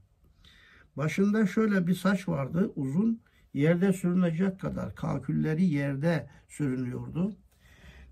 Başında 0.97 1.47
şöyle 1.47 1.87
bir 1.87 1.95
saç 1.95 2.29
vardı 2.29 2.73
uzun 2.77 3.21
yerde 3.55 3.93
sürünecek 3.93 4.61
kadar 4.61 4.95
kakülleri 4.95 5.65
yerde 5.65 6.29
sürünüyordu. 6.49 7.37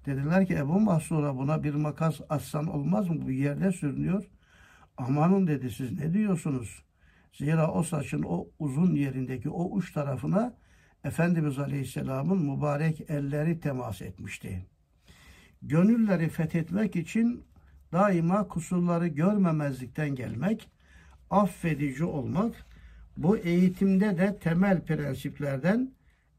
Dediler 0.07 0.47
ki 0.47 0.55
Ebu 0.55 0.81
Mahsur'a 0.81 1.37
buna 1.37 1.63
bir 1.63 1.75
makas 1.75 2.21
atsan 2.29 2.67
olmaz 2.67 3.09
mı? 3.09 3.23
Bu 3.23 3.31
yerde 3.31 3.73
sürünüyor. 3.73 4.25
Amanın 4.97 5.47
dedi 5.47 5.71
siz 5.71 5.99
ne 5.99 6.13
diyorsunuz? 6.13 6.83
Zira 7.33 7.73
o 7.73 7.83
saçın 7.83 8.23
o 8.23 8.49
uzun 8.59 8.95
yerindeki 8.95 9.51
o 9.51 9.71
uç 9.71 9.93
tarafına 9.93 10.55
Efendimiz 11.05 11.59
Aleyhisselam'ın 11.59 12.51
mübarek 12.51 13.11
elleri 13.11 13.61
temas 13.61 14.03
etmişti. 14.03 14.67
Gönülleri 15.63 16.29
fethetmek 16.29 16.97
için 16.97 17.45
daima 17.93 18.49
kusurları 18.49 19.07
görmemezlikten 19.07 20.15
gelmek, 20.15 20.71
affedici 21.31 22.05
olmak, 22.05 22.67
bu 23.17 23.37
eğitimde 23.37 24.19
de 24.19 24.39
temel 24.39 24.81
prensiplerden, 24.81 25.93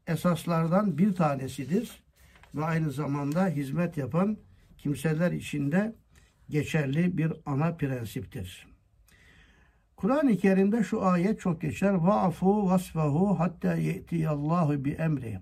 esaslardan 0.06 0.98
bir 0.98 1.14
tanesidir 1.14 2.02
ve 2.54 2.64
aynı 2.64 2.90
zamanda 2.90 3.46
hizmet 3.46 3.96
yapan 3.96 4.36
kimseler 4.78 5.32
içinde 5.32 5.94
geçerli 6.50 7.18
bir 7.18 7.32
ana 7.46 7.74
prensiptir. 7.76 8.73
Kur'an-ı 9.96 10.36
Kerim'de 10.36 10.84
şu 10.84 11.04
ayet 11.04 11.40
çok 11.40 11.60
geçer. 11.60 11.94
Va'fu 11.94 12.66
vasfahu 12.66 13.38
hatta 13.38 13.74
ye'tiyallahu 13.74 14.84
bi 14.84 14.90
emri. 14.90 15.40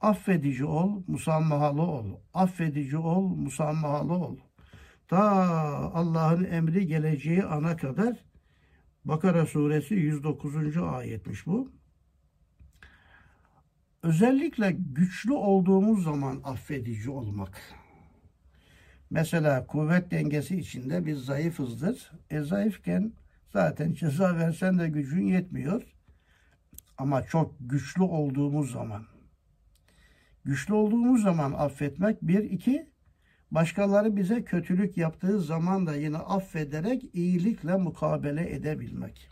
Affedici 0.00 0.64
ol, 0.64 1.02
musammahalı 1.06 1.82
ol. 1.82 2.06
Affedici 2.34 2.96
ol, 2.96 3.28
musammahalı 3.28 4.12
ol. 4.12 4.36
Ta 5.08 5.20
Allah'ın 5.94 6.44
emri 6.44 6.86
geleceği 6.86 7.44
ana 7.44 7.76
kadar 7.76 8.16
Bakara 9.04 9.46
suresi 9.46 9.94
109. 9.94 10.76
ayetmiş 10.76 11.46
bu. 11.46 11.72
Özellikle 14.02 14.76
güçlü 14.78 15.32
olduğumuz 15.32 16.04
zaman 16.04 16.40
affedici 16.44 17.10
olmak. 17.10 17.60
Mesela 19.10 19.66
kuvvet 19.66 20.10
dengesi 20.10 20.56
içinde 20.56 21.06
biz 21.06 21.18
zayıfızdır. 21.18 22.12
E 22.30 22.40
zayıfken 22.40 23.12
zaten 23.52 23.92
ceza 23.92 24.36
versen 24.36 24.78
de 24.78 24.88
gücün 24.88 25.26
yetmiyor. 25.26 25.82
Ama 26.98 27.22
çok 27.22 27.54
güçlü 27.60 28.02
olduğumuz 28.02 28.72
zaman. 28.72 29.06
Güçlü 30.44 30.74
olduğumuz 30.74 31.22
zaman 31.22 31.52
affetmek 31.52 32.22
bir, 32.22 32.44
iki, 32.44 32.90
başkaları 33.50 34.16
bize 34.16 34.44
kötülük 34.44 34.96
yaptığı 34.96 35.40
zaman 35.40 35.86
da 35.86 35.96
yine 35.96 36.16
affederek 36.16 37.14
iyilikle 37.14 37.76
mukabele 37.76 38.54
edebilmek. 38.54 39.28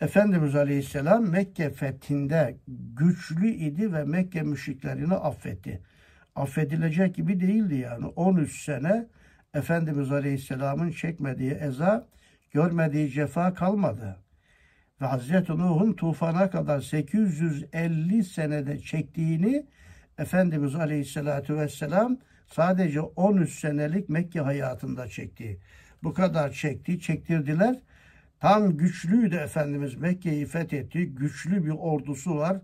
Efendimiz 0.00 0.56
Aleyhisselam 0.56 1.30
Mekke 1.30 1.70
fethinde 1.70 2.56
güçlü 2.94 3.48
idi 3.48 3.92
ve 3.92 4.04
Mekke 4.04 4.42
müşriklerini 4.42 5.14
affetti. 5.14 5.82
Affedilecek 6.34 7.14
gibi 7.14 7.40
değildi 7.40 7.74
yani. 7.74 8.06
13 8.06 8.64
sene 8.64 9.06
Efendimiz 9.54 10.12
Aleyhisselam'ın 10.12 10.90
çekmediği 10.90 11.50
eza, 11.50 12.08
görmediği 12.50 13.10
cefa 13.10 13.54
kalmadı. 13.54 14.16
Ve 15.00 15.06
Hazreti 15.06 15.52
Nuh'un 15.52 15.92
tufana 15.92 16.50
kadar 16.50 16.80
850 16.80 18.24
senede 18.24 18.78
çektiğini 18.78 19.66
Efendimiz 20.18 20.74
Aleyhisselatü 20.74 21.56
Vesselam 21.56 22.18
sadece 22.46 23.00
13 23.00 23.58
senelik 23.60 24.08
Mekke 24.08 24.40
hayatında 24.40 25.08
çekti. 25.08 25.60
Bu 26.02 26.14
kadar 26.14 26.50
çekti, 26.50 27.00
çektirdiler. 27.00 27.76
Tam 28.40 28.76
güçlüydü 28.76 29.36
Efendimiz 29.36 29.94
Mekke'yi 29.94 30.46
fethetti. 30.46 31.06
Güçlü 31.06 31.64
bir 31.64 31.70
ordusu 31.70 32.36
var. 32.36 32.58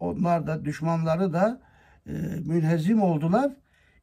Onlar 0.00 0.46
da 0.46 0.64
düşmanları 0.64 1.32
da 1.32 1.60
e, 2.06 2.12
münhezim 2.46 3.02
oldular. 3.02 3.52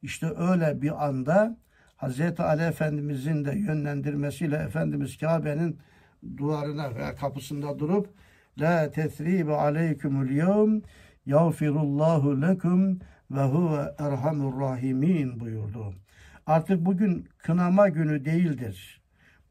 İşte 0.01 0.27
öyle 0.37 0.81
bir 0.81 1.05
anda 1.05 1.57
Hazreti 2.01 2.43
Ali 2.43 2.63
Efendimizin 2.63 3.45
de 3.45 3.51
yönlendirmesiyle 3.51 4.55
Efendimiz 4.55 5.17
Kabe'nin 5.17 5.79
duvarına 6.37 6.95
veya 6.95 7.15
kapısında 7.15 7.79
durup 7.79 8.09
La 8.59 8.91
tesribe 8.91 9.53
aleykümül 9.53 10.31
yevm 10.31 10.81
yağfirullahu 11.25 12.41
lekum 12.41 12.99
ve 13.31 13.41
huve 13.41 13.95
erhamur 13.99 14.61
rahimin 14.61 15.39
buyurdu. 15.39 15.93
Artık 16.45 16.85
bugün 16.85 17.27
kınama 17.37 17.89
günü 17.89 18.25
değildir. 18.25 19.01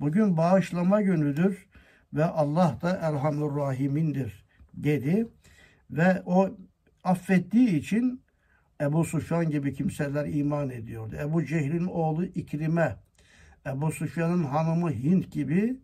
Bugün 0.01 0.37
bağışlama 0.37 1.03
günüdür 1.03 1.67
ve 2.15 2.25
Allah 2.25 2.79
da 2.83 2.99
erhamur 3.03 3.57
rahimindir 3.57 4.45
dedi. 4.75 5.29
Ve 5.91 6.23
o 6.27 6.51
affettiği 7.05 7.69
için 7.69 8.23
Ebu 8.81 9.05
Sufyan 9.05 9.51
gibi 9.51 9.75
kimseler 9.75 10.27
iman 10.27 10.71
ediyordu. 10.71 11.17
Ebu 11.21 11.45
Cehil'in 11.45 11.87
oğlu 11.87 12.25
İkrime, 12.25 12.97
Ebu 13.67 13.93
Sufyan'ın 13.93 14.45
hanımı 14.45 14.91
Hint 14.91 15.33
gibi 15.33 15.77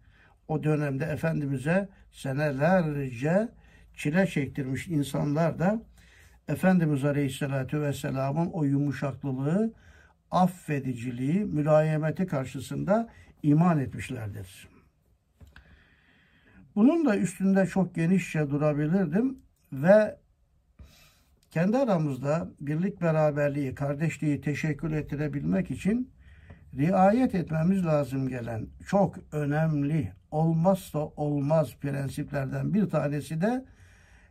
o 0.48 0.62
dönemde 0.62 1.04
Efendimiz'e 1.04 1.88
senelerce 2.12 3.48
çile 3.94 4.26
çektirmiş 4.26 4.88
insanlar 4.88 5.58
da 5.58 5.82
Efendimiz 6.48 7.04
Aleyhisselatü 7.04 7.80
Vesselam'ın 7.80 8.50
o 8.52 8.64
yumuşaklılığı, 8.64 9.72
affediciliği, 10.30 11.44
mülayemeti 11.44 12.26
karşısında 12.26 13.08
iman 13.42 13.78
etmişlerdir. 13.78 14.68
Bunun 16.74 17.06
da 17.06 17.16
üstünde 17.16 17.66
çok 17.66 17.94
genişçe 17.94 18.50
durabilirdim 18.50 19.38
ve 19.72 20.16
kendi 21.56 21.78
aramızda 21.78 22.48
birlik 22.60 23.00
beraberliği, 23.00 23.74
kardeşliği 23.74 24.40
teşekkür 24.40 24.92
ettirebilmek 24.92 25.70
için 25.70 26.12
riayet 26.74 27.34
etmemiz 27.34 27.86
lazım 27.86 28.28
gelen 28.28 28.66
çok 28.86 29.16
önemli, 29.32 30.12
olmazsa 30.30 30.98
olmaz 30.98 31.76
prensiplerden 31.80 32.74
bir 32.74 32.90
tanesi 32.90 33.40
de 33.40 33.64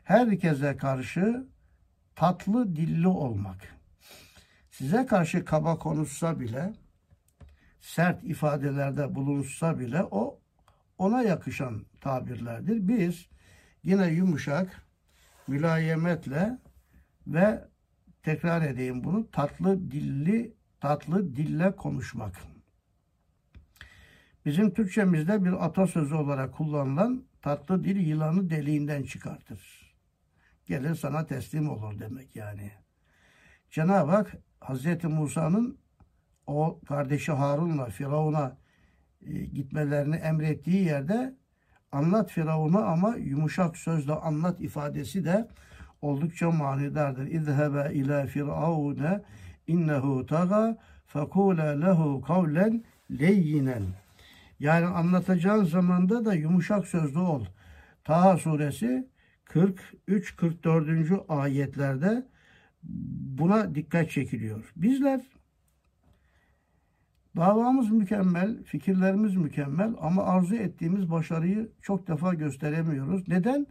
herkese 0.03 0.77
karşı 0.77 1.47
tatlı 2.15 2.75
dilli 2.75 3.07
olmak. 3.07 3.57
Size 4.71 5.05
karşı 5.05 5.45
kaba 5.45 5.79
konuşsa 5.79 6.39
bile, 6.39 6.73
sert 7.81 8.23
ifadelerde 8.23 9.15
bulunsa 9.15 9.79
bile 9.79 10.03
o 10.03 10.39
ona 10.97 11.21
yakışan 11.23 11.85
tabirlerdir. 12.01 12.87
Biz 12.87 13.25
yine 13.83 14.07
yumuşak, 14.07 14.81
mülayemetle 15.47 16.64
ve 17.27 17.67
tekrar 18.23 18.61
edeyim 18.61 19.03
bunu 19.03 19.31
tatlı 19.31 19.91
dilli 19.91 20.55
tatlı 20.79 21.35
dille 21.35 21.75
konuşmak. 21.75 22.35
Bizim 24.45 24.73
Türkçemizde 24.73 25.45
bir 25.45 25.65
atasözü 25.65 26.15
olarak 26.15 26.53
kullanılan 26.53 27.23
tatlı 27.41 27.83
dil 27.83 28.07
yılanı 28.07 28.49
deliğinden 28.49 29.03
çıkartır. 29.03 29.95
Gelir 30.65 30.95
sana 30.95 31.25
teslim 31.25 31.69
olur 31.69 31.99
demek 31.99 32.35
yani. 32.35 32.71
Cenab-ı 33.69 34.11
Hak 34.11 34.35
Hazreti 34.59 35.07
Musa'nın 35.07 35.77
o 36.47 36.79
kardeşi 36.87 37.31
Harun'la 37.31 37.85
Firavun'a 37.85 38.57
e, 39.21 39.45
gitmelerini 39.45 40.15
emrettiği 40.15 40.83
yerde 40.83 41.35
anlat 41.91 42.31
Firavun'a 42.31 42.85
ama 42.85 43.15
yumuşak 43.15 43.77
sözle 43.77 44.13
anlat 44.13 44.61
ifadesi 44.61 45.25
de 45.25 45.47
oldukça 46.01 46.51
manidardır. 46.51 47.27
İzhebe 47.27 47.93
ila 47.93 48.25
firavune 48.25 49.21
innehu 49.67 50.25
taga 50.25 50.77
fekule 51.07 51.81
lehu 51.81 52.21
kavlen 52.21 52.83
leyyinen. 53.11 53.83
Yani 54.59 54.85
anlatacağın 54.85 55.63
zamanda 55.63 56.25
da 56.25 56.33
yumuşak 56.33 56.87
sözlü 56.87 57.19
ol. 57.19 57.45
Taha 58.03 58.37
suresi 58.37 59.07
43-44. 59.45 61.25
ayetlerde 61.29 62.25
buna 63.37 63.75
dikkat 63.75 64.11
çekiliyor. 64.11 64.71
Bizler 64.75 65.21
davamız 67.37 67.91
mükemmel, 67.91 68.63
fikirlerimiz 68.63 69.35
mükemmel 69.35 69.93
ama 70.01 70.23
arzu 70.23 70.55
ettiğimiz 70.55 71.11
başarıyı 71.11 71.69
çok 71.81 72.07
defa 72.07 72.33
gösteremiyoruz. 72.33 73.27
Neden? 73.27 73.67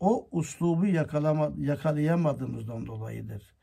O 0.00 0.28
uslubu 0.30 0.86
yakalama, 0.86 1.52
yakalayamadığımızdan 1.58 2.86
dolayıdır. 2.86 3.54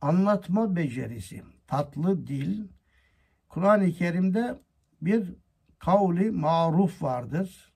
Anlatma 0.00 0.76
becerisi, 0.76 1.42
tatlı 1.66 2.26
dil, 2.26 2.68
Kur'an-ı 3.48 3.92
Kerim'de 3.92 4.60
bir 5.02 5.34
kavli 5.78 6.30
maruf 6.30 7.02
vardır. 7.02 7.72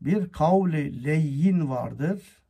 Bir 0.00 0.32
kavli 0.32 1.04
leyyin 1.04 1.70
vardır. 1.70 2.42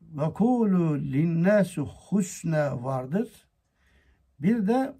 Ve 0.00 0.32
kulu 0.32 0.98
linnâsu 0.98 1.86
husne 1.86 2.82
vardır. 2.82 3.48
Bir 4.40 4.66
de 4.66 4.96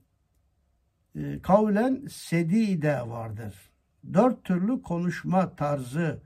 e, 1.15 1.43
kavlen 1.43 2.07
sedide 2.11 3.09
vardır. 3.09 3.55
Dört 4.15 4.45
türlü 4.45 4.83
konuşma 4.83 5.57
tarzı 5.57 6.23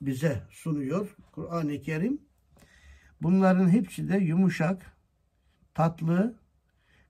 bize 0.00 0.42
sunuyor 0.50 1.16
Kur'an-ı 1.32 1.80
Kerim. 1.80 2.20
Bunların 3.22 3.68
hepsi 3.68 4.08
de 4.08 4.16
yumuşak, 4.16 4.96
tatlı, 5.74 6.38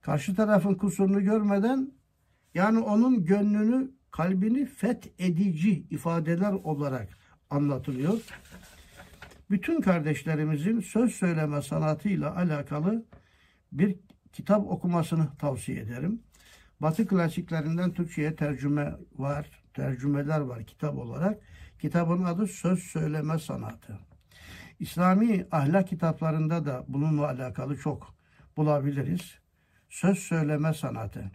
karşı 0.01 0.35
tarafın 0.35 0.75
kusurunu 0.75 1.25
görmeden 1.25 1.93
yani 2.55 2.79
onun 2.79 3.25
gönlünü, 3.25 3.91
kalbini 4.11 4.67
fethedici 4.67 5.87
ifadeler 5.91 6.53
olarak 6.53 7.09
anlatılıyor. 7.51 8.21
Bütün 9.51 9.81
kardeşlerimizin 9.81 10.81
söz 10.81 11.15
söyleme 11.15 11.63
sanatıyla 11.63 12.37
alakalı 12.37 13.05
bir 13.73 13.97
kitap 14.33 14.67
okumasını 14.71 15.29
tavsiye 15.39 15.81
ederim. 15.81 16.23
Batı 16.81 17.07
klasiklerinden 17.07 17.93
Türkçe'ye 17.93 18.37
tercüme 18.37 18.95
var, 19.13 19.63
tercümeler 19.75 20.41
var 20.41 20.65
kitap 20.65 20.99
olarak. 20.99 21.43
Kitabın 21.81 22.25
adı 22.25 22.47
Söz 22.47 22.79
Söyleme 22.79 23.39
Sanatı. 23.39 23.99
İslami 24.79 25.47
ahlak 25.53 25.89
kitaplarında 25.89 26.65
da 26.65 26.85
bununla 26.89 27.27
alakalı 27.29 27.77
çok 27.79 28.15
bulabiliriz. 28.57 29.39
Söz 29.89 30.19
söyleme 30.19 30.75
sanatı. 30.75 31.31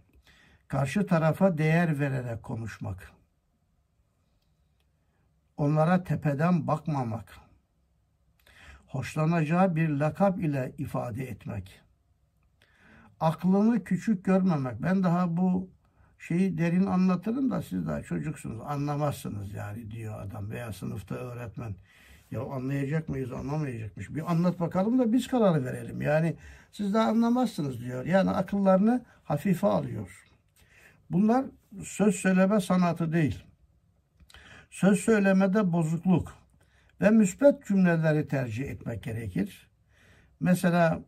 Karşı 0.67 1.07
tarafa 1.07 1.57
değer 1.57 1.99
vererek 1.99 2.43
konuşmak. 2.43 3.11
Onlara 5.57 6.03
tepeden 6.03 6.67
bakmamak. 6.67 7.37
Hoşlanacağı 8.87 9.75
bir 9.75 9.89
lakap 9.89 10.39
ile 10.39 10.75
ifade 10.77 11.23
etmek. 11.23 11.81
Aklını 13.19 13.83
küçük 13.83 14.25
görmemek. 14.25 14.81
Ben 14.81 15.03
daha 15.03 15.37
bu 15.37 15.69
şeyi 16.27 16.57
derin 16.57 16.85
anlatırım 16.85 17.51
da 17.51 17.61
siz 17.61 17.87
daha 17.87 18.03
çocuksunuz 18.03 18.61
anlamazsınız 18.65 19.53
yani 19.53 19.91
diyor 19.91 20.21
adam 20.21 20.49
veya 20.49 20.73
sınıfta 20.73 21.15
öğretmen. 21.15 21.75
Ya 22.31 22.41
anlayacak 22.41 23.09
mıyız 23.09 23.31
anlamayacakmış. 23.31 24.09
Bir 24.09 24.31
anlat 24.31 24.59
bakalım 24.59 24.99
da 24.99 25.13
biz 25.13 25.27
kararı 25.27 25.65
verelim. 25.65 26.01
Yani 26.01 26.35
siz 26.71 26.93
daha 26.93 27.09
anlamazsınız 27.09 27.79
diyor. 27.79 28.05
Yani 28.05 28.29
akıllarını 28.29 29.05
hafife 29.23 29.67
alıyor. 29.67 30.27
Bunlar 31.09 31.45
söz 31.83 32.15
söyleme 32.15 32.61
sanatı 32.61 33.13
değil. 33.13 33.43
Söz 34.69 34.99
söylemede 34.99 35.71
bozukluk 35.71 36.33
ve 37.01 37.09
müspet 37.09 37.65
cümleleri 37.65 38.27
tercih 38.27 38.69
etmek 38.69 39.03
gerekir. 39.03 39.69
Mesela 40.39 40.99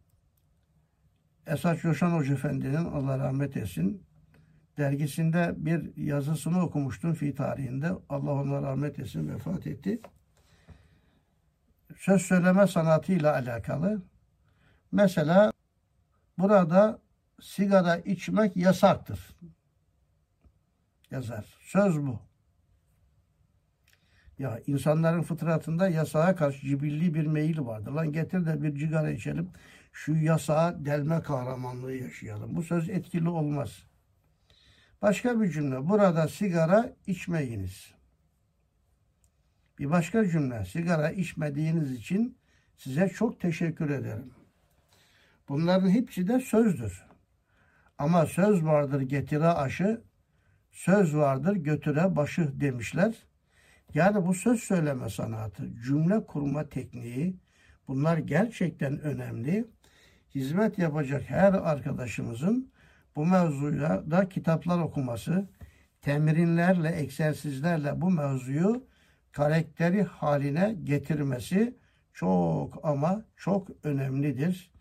Esat 1.48 1.82
Coşan 1.82 2.12
Hoca 2.12 2.34
Efendi'nin 2.34 2.86
Allah 2.86 3.20
rahmet 3.20 3.58
etsin 3.58 4.07
dergisinde 4.78 5.54
bir 5.58 5.98
yazısını 5.98 6.64
okumuştum 6.64 7.14
fi 7.14 7.36
tarihinde. 7.36 7.92
Allah 8.10 8.32
ona 8.32 8.62
rahmet 8.62 9.00
etsin 9.00 9.30
vefat 9.30 9.68
etti. 9.68 10.02
Söz 11.98 12.22
söyleme 12.22 12.68
sanatıyla 12.68 13.34
alakalı. 13.34 14.02
Mesela 14.92 15.52
burada 16.38 17.00
sigara 17.42 17.98
içmek 17.98 18.58
yasaktır. 18.58 19.36
Yazar. 21.12 21.46
Söz 21.62 22.00
bu. 22.00 22.20
Ya 24.40 24.60
insanların 24.68 25.22
fıtratında 25.22 25.90
yasağa 25.90 26.36
karşı 26.36 26.68
cibilli 26.68 27.14
bir 27.14 27.28
meyil 27.28 27.60
vardır. 27.60 27.92
Lan 27.92 28.12
getir 28.12 28.46
de 28.46 28.64
bir 28.64 28.76
cigara 28.76 29.10
içelim. 29.10 29.50
Şu 29.94 30.16
yasağa 30.16 30.86
delme 30.86 31.22
kahramanlığı 31.22 31.94
yaşayalım. 31.94 32.56
Bu 32.56 32.64
söz 32.64 32.90
etkili 32.90 33.30
olmaz. 33.30 33.87
Başka 35.02 35.42
bir 35.42 35.50
cümle. 35.50 35.90
Burada 35.90 36.28
sigara 36.28 36.94
içmeyiniz. 37.08 37.94
Bir 39.80 39.90
başka 39.90 40.28
cümle. 40.28 40.66
Sigara 40.66 41.12
içmediğiniz 41.12 41.92
için 41.92 42.38
size 42.78 43.10
çok 43.10 43.40
teşekkür 43.40 43.90
ederim. 43.90 44.34
Bunların 45.50 45.90
hepsi 45.90 46.28
de 46.28 46.40
sözdür. 46.40 47.06
Ama 47.98 48.26
söz 48.26 48.66
vardır 48.66 49.02
getire 49.02 49.48
aşı, 49.48 50.02
söz 50.72 51.16
vardır 51.16 51.56
götüre 51.56 52.16
başı 52.16 52.62
demişler. 52.62 53.16
Yani 53.94 54.26
bu 54.26 54.34
söz 54.34 54.60
söyleme 54.60 55.10
sanatı, 55.10 55.82
cümle 55.82 56.26
kurma 56.26 56.70
tekniği 56.70 57.40
bunlar 57.88 58.18
gerçekten 58.18 59.00
önemli. 59.00 59.68
Hizmet 60.36 60.80
yapacak 60.80 61.30
her 61.30 61.54
arkadaşımızın 61.54 62.72
bu 63.18 63.26
mevzuya 63.26 64.12
da 64.12 64.30
kitaplar 64.30 64.80
okuması, 64.80 65.48
temrinlerle, 66.02 67.00
egzersizlerle 67.00 68.02
bu 68.02 68.12
mevzuyu 68.12 68.84
karakteri 69.32 70.04
haline 70.04 70.76
getirmesi 70.84 71.78
çok 72.14 72.80
ama 72.84 73.26
çok 73.38 73.68
önemlidir. 73.84 74.72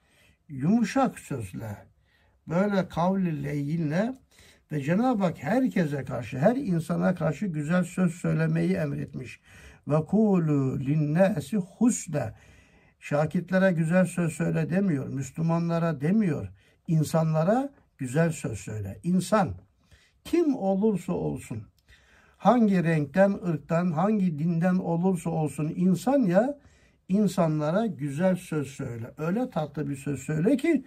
Yumuşak 0.49 1.19
sözle, 1.19 1.77
böyle 2.49 2.89
kavli 2.89 3.45
leyinle 3.45 4.15
ve 4.73 4.83
Cenab-ı 4.83 5.23
Hak 5.23 5.43
herkese 5.43 6.05
karşı, 6.05 6.39
her 6.39 6.57
insana 6.57 7.15
karşı 7.15 7.47
güzel 7.47 7.85
söz 7.85 8.15
söylemeyi 8.15 8.75
emretmiş. 8.75 9.41
Ve 9.89 10.05
kulu 10.05 10.81
linnâsi 10.81 11.57
husne. 11.57 12.35
Şakitlere 13.01 13.73
güzel 13.73 14.07
söz 14.07 14.33
söyle 14.33 14.71
demiyor. 14.71 15.09
Müslümanlara 15.09 16.01
demiyor. 16.01 16.49
insanlara 16.87 17.71
güzel 17.99 18.33
söz 18.33 18.59
söyle. 18.59 19.01
İnsan 19.03 19.55
kim 20.25 20.57
olursa 20.57 21.13
olsun, 21.13 21.63
hangi 22.37 22.85
renkten, 22.85 23.33
ırktan, 23.33 23.93
hangi 23.93 24.39
dinden 24.39 24.75
olursa 24.75 25.31
olsun 25.31 25.73
insan 25.77 26.19
ya 26.19 26.59
insanlara 27.09 27.87
güzel 27.87 28.37
söz 28.37 28.67
söyle. 28.67 29.15
Öyle 29.19 29.51
tatlı 29.51 29.89
bir 29.89 29.97
söz 29.97 30.21
söyle 30.21 30.57
ki 30.57 30.85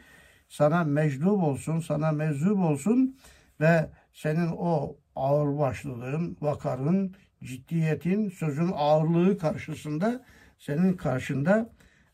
sana 0.49 0.83
meclub 0.83 1.43
olsun, 1.43 1.79
sana 1.79 2.11
mezub 2.11 2.59
olsun 2.59 3.17
ve 3.61 3.89
senin 4.13 4.47
o 4.57 4.97
ağır 5.15 5.57
başlılığın, 5.57 6.37
vakarın, 6.41 7.15
ciddiyetin, 7.43 8.29
sözün 8.29 8.71
ağırlığı 8.75 9.37
karşısında 9.37 10.25
senin 10.59 10.93
karşında 10.93 11.69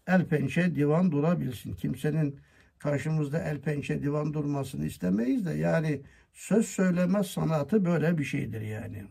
el 0.07 0.25
pençe 0.25 0.75
divan 0.75 1.11
durabilsin. 1.11 1.73
Kimsenin 1.73 2.39
karşımızda 2.85 3.39
el 3.39 3.61
pençe 3.61 4.03
divan 4.03 4.33
durmasını 4.33 4.85
istemeyiz 4.85 5.45
de 5.45 5.53
yani 5.53 6.01
söz 6.33 6.67
söyleme 6.67 7.23
sanatı 7.23 7.85
böyle 7.85 8.17
bir 8.17 8.23
şeydir 8.23 8.61
yani. 8.61 9.03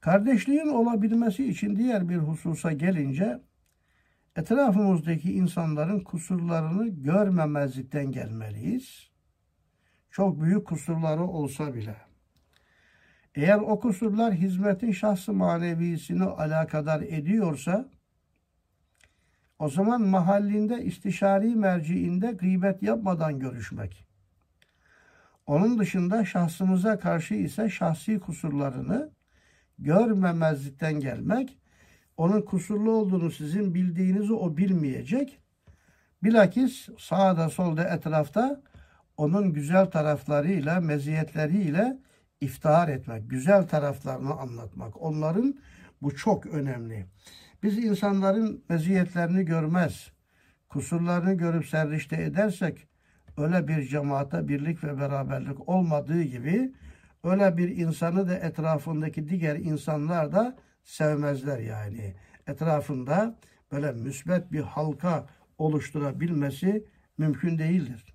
Kardeşliğin 0.00 0.66
olabilmesi 0.66 1.48
için 1.48 1.76
diğer 1.76 2.08
bir 2.08 2.16
hususa 2.16 2.72
gelince 2.72 3.40
etrafımızdaki 4.36 5.32
insanların 5.32 6.00
kusurlarını 6.00 6.88
görmemezlikten 6.88 8.12
gelmeliyiz. 8.12 9.10
Çok 10.10 10.42
büyük 10.42 10.66
kusurları 10.66 11.22
olsa 11.22 11.74
bile. 11.74 11.96
Eğer 13.34 13.58
o 13.58 13.80
kusurlar 13.80 14.34
hizmetin 14.34 14.92
şahsı 14.92 15.32
manevisini 15.32 16.24
alakadar 16.24 17.00
ediyorsa 17.00 17.88
o 19.64 19.68
zaman 19.68 20.02
mahallinde 20.02 20.84
istişari 20.84 21.54
merciinde 21.54 22.32
gıybet 22.32 22.82
yapmadan 22.82 23.38
görüşmek. 23.38 24.04
Onun 25.46 25.78
dışında 25.78 26.24
şahsımıza 26.24 26.98
karşı 26.98 27.34
ise 27.34 27.68
şahsi 27.68 28.20
kusurlarını 28.20 29.10
görmemezlikten 29.78 31.00
gelmek, 31.00 31.58
onun 32.16 32.42
kusurlu 32.42 32.90
olduğunu 32.90 33.30
sizin 33.30 33.74
bildiğinizi 33.74 34.32
o 34.32 34.56
bilmeyecek. 34.56 35.40
Bilakis 36.22 36.88
sağda 36.98 37.48
solda 37.48 37.84
etrafta 37.84 38.62
onun 39.16 39.52
güzel 39.52 39.86
taraflarıyla, 39.86 40.80
meziyetleriyle 40.80 41.98
iftihar 42.40 42.88
etmek, 42.88 43.30
güzel 43.30 43.68
taraflarını 43.68 44.34
anlatmak. 44.34 45.02
Onların 45.02 45.54
bu 46.02 46.16
çok 46.16 46.46
önemli. 46.46 47.06
Biz 47.64 47.78
insanların 47.78 48.64
meziyetlerini 48.68 49.44
görmez, 49.44 50.12
kusurlarını 50.68 51.34
görüp 51.34 51.66
serrişte 51.66 52.22
edersek 52.22 52.88
öyle 53.36 53.68
bir 53.68 53.82
cemaate 53.82 54.48
birlik 54.48 54.84
ve 54.84 54.98
beraberlik 55.00 55.68
olmadığı 55.68 56.22
gibi 56.22 56.72
öyle 57.24 57.56
bir 57.56 57.68
insanı 57.68 58.28
da 58.28 58.34
etrafındaki 58.34 59.28
diğer 59.28 59.56
insanlar 59.56 60.32
da 60.32 60.56
sevmezler 60.82 61.58
yani. 61.58 62.14
Etrafında 62.46 63.38
böyle 63.72 63.92
müsbet 63.92 64.52
bir 64.52 64.62
halka 64.62 65.26
oluşturabilmesi 65.58 66.86
mümkün 67.18 67.58
değildir. 67.58 68.14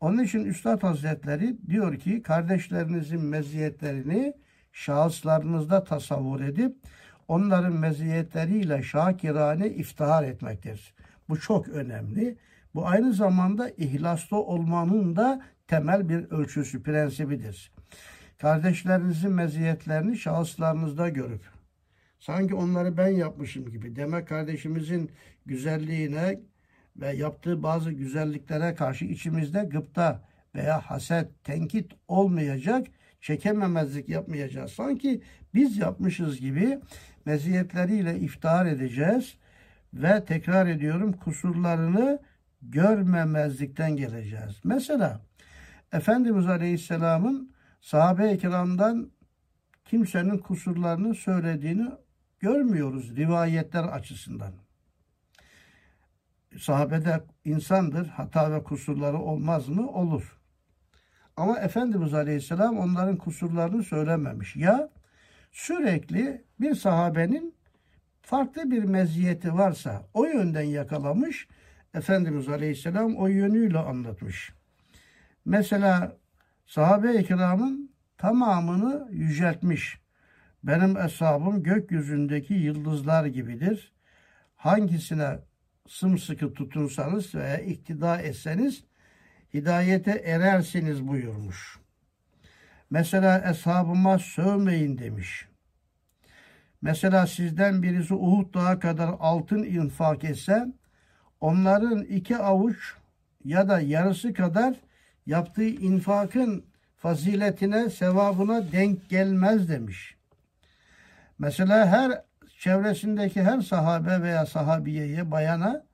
Onun 0.00 0.22
için 0.22 0.44
Üstad 0.44 0.82
Hazretleri 0.82 1.56
diyor 1.66 1.98
ki 1.98 2.22
kardeşlerinizin 2.22 3.24
meziyetlerini 3.24 4.34
şahıslarınızda 4.72 5.84
tasavvur 5.84 6.40
edip 6.40 6.76
onların 7.28 7.72
meziyetleriyle 7.72 8.82
şakirane 8.82 9.68
iftihar 9.68 10.24
etmektir. 10.24 10.94
Bu 11.28 11.40
çok 11.40 11.68
önemli. 11.68 12.36
Bu 12.74 12.86
aynı 12.86 13.12
zamanda 13.12 13.70
ihlaslı 13.70 14.36
olmanın 14.36 15.16
da 15.16 15.42
temel 15.66 16.08
bir 16.08 16.30
ölçüsü, 16.30 16.82
prensibidir. 16.82 17.72
Kardeşlerinizin 18.38 19.32
meziyetlerini 19.32 20.18
şahıslarınızda 20.18 21.08
görüp 21.08 21.54
sanki 22.24 22.54
onları 22.54 22.96
ben 22.96 23.08
yapmışım 23.08 23.70
gibi 23.70 23.96
demek 23.96 24.28
kardeşimizin 24.28 25.10
güzelliğine 25.46 26.40
ve 26.96 27.12
yaptığı 27.12 27.62
bazı 27.62 27.92
güzelliklere 27.92 28.74
karşı 28.74 29.04
içimizde 29.04 29.64
gıpta 29.64 30.20
veya 30.54 30.80
haset, 30.80 31.44
tenkit 31.44 31.92
olmayacak, 32.08 32.86
çekememezlik 33.24 34.08
yapmayacağız. 34.08 34.72
Sanki 34.72 35.22
biz 35.54 35.78
yapmışız 35.78 36.40
gibi 36.40 36.78
meziyetleriyle 37.26 38.18
iftihar 38.18 38.66
edeceğiz 38.66 39.34
ve 39.94 40.24
tekrar 40.24 40.66
ediyorum 40.66 41.12
kusurlarını 41.12 42.22
görmemezlikten 42.62 43.96
geleceğiz. 43.96 44.60
Mesela 44.64 45.20
Efendimiz 45.92 46.46
Aleyhisselam'ın 46.46 47.52
sahabe-i 47.80 48.38
kiramdan 48.38 49.10
kimsenin 49.84 50.38
kusurlarını 50.38 51.14
söylediğini 51.14 51.88
görmüyoruz 52.40 53.16
rivayetler 53.16 53.84
açısından. 53.84 54.52
Sahabede 56.58 57.24
insandır, 57.44 58.06
hata 58.06 58.52
ve 58.52 58.62
kusurları 58.62 59.18
olmaz 59.18 59.68
mı? 59.68 59.90
Olur. 59.90 60.33
Ama 61.36 61.58
Efendimiz 61.58 62.14
Aleyhisselam 62.14 62.78
onların 62.78 63.16
kusurlarını 63.16 63.82
söylememiş. 63.82 64.56
Ya 64.56 64.88
sürekli 65.52 66.44
bir 66.60 66.74
sahabenin 66.74 67.54
farklı 68.22 68.70
bir 68.70 68.84
meziyeti 68.84 69.54
varsa 69.54 70.02
o 70.14 70.24
yönden 70.24 70.62
yakalamış, 70.62 71.48
Efendimiz 71.94 72.48
Aleyhisselam 72.48 73.16
o 73.16 73.26
yönüyle 73.26 73.78
anlatmış. 73.78 74.52
Mesela 75.44 76.16
sahabe-i 76.66 77.24
kiramın 77.24 77.90
tamamını 78.18 79.08
yüceltmiş. 79.10 80.00
Benim 80.62 80.96
hesabım 80.96 81.62
gökyüzündeki 81.62 82.54
yıldızlar 82.54 83.26
gibidir. 83.26 83.92
Hangisine 84.56 85.38
sımsıkı 85.88 86.54
tutunsanız 86.54 87.34
veya 87.34 87.58
iktida 87.58 88.20
etseniz 88.20 88.84
hidayete 89.54 90.10
erersiniz 90.10 91.08
buyurmuş. 91.08 91.78
Mesela 92.90 93.50
eshabıma 93.50 94.18
sövmeyin 94.18 94.98
demiş. 94.98 95.48
Mesela 96.82 97.26
sizden 97.26 97.82
birisi 97.82 98.14
Uhud 98.14 98.54
dağı 98.54 98.80
kadar 98.80 99.14
altın 99.20 99.62
infak 99.62 100.24
etse 100.24 100.66
onların 101.40 102.02
iki 102.02 102.36
avuç 102.36 102.94
ya 103.44 103.68
da 103.68 103.80
yarısı 103.80 104.34
kadar 104.34 104.74
yaptığı 105.26 105.68
infakın 105.68 106.64
faziletine, 106.96 107.90
sevabına 107.90 108.72
denk 108.72 109.08
gelmez 109.10 109.68
demiş. 109.68 110.16
Mesela 111.38 111.86
her 111.86 112.22
çevresindeki 112.58 113.42
her 113.42 113.60
sahabe 113.60 114.22
veya 114.22 114.46
sahabiyeye, 114.46 115.30
bayana 115.30 115.84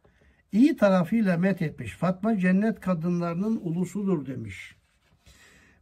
iyi 0.53 0.77
tarafıyla 0.77 1.37
met 1.37 1.63
etmiş. 1.63 1.93
Fatma 1.93 2.39
cennet 2.39 2.81
kadınlarının 2.81 3.57
ulusudur 3.57 4.27
demiş. 4.27 4.77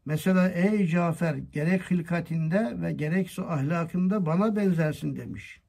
Mesela 0.04 0.48
ey 0.48 0.86
Cafer 0.86 1.34
gerek 1.34 1.90
hilkatinde 1.90 2.72
ve 2.80 2.92
gerekse 2.92 3.42
ahlakında 3.42 4.26
bana 4.26 4.56
benzersin 4.56 5.16
demiş. 5.16 5.60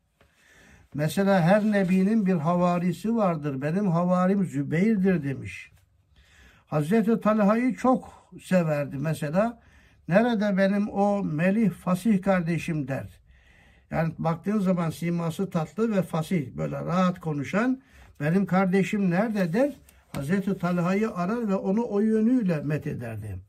Mesela 0.93 1.41
her 1.41 1.63
nebinin 1.63 2.25
bir 2.25 2.33
havarisi 2.33 3.15
vardır. 3.15 3.61
Benim 3.61 3.87
havarim 3.87 4.45
Zübeyir'dir 4.45 5.23
demiş. 5.23 5.71
Hazreti 6.67 7.19
Talha'yı 7.19 7.75
çok 7.75 8.29
severdi 8.43 8.97
mesela. 8.97 9.59
Nerede 10.07 10.57
benim 10.57 10.89
o 10.89 11.23
melih 11.23 11.71
fasih 11.71 12.21
kardeşim 12.21 12.87
der. 12.87 13.19
Yani 13.91 14.13
baktığın 14.17 14.59
zaman 14.59 14.89
siması 14.89 15.49
tatlı 15.49 15.95
ve 15.95 16.01
fasih 16.01 16.51
böyle 16.51 16.75
rahat 16.75 17.19
konuşan 17.19 17.81
benim 18.19 18.45
kardeşim 18.45 19.09
nerede 19.09 19.53
der. 19.53 19.73
Hazreti 20.15 20.57
Talha'yı 20.57 21.11
arar 21.11 21.47
ve 21.47 21.55
onu 21.55 21.85
o 21.89 21.99
yönüyle 21.99 22.61
met 22.61 22.87
ederdi. 22.87 23.39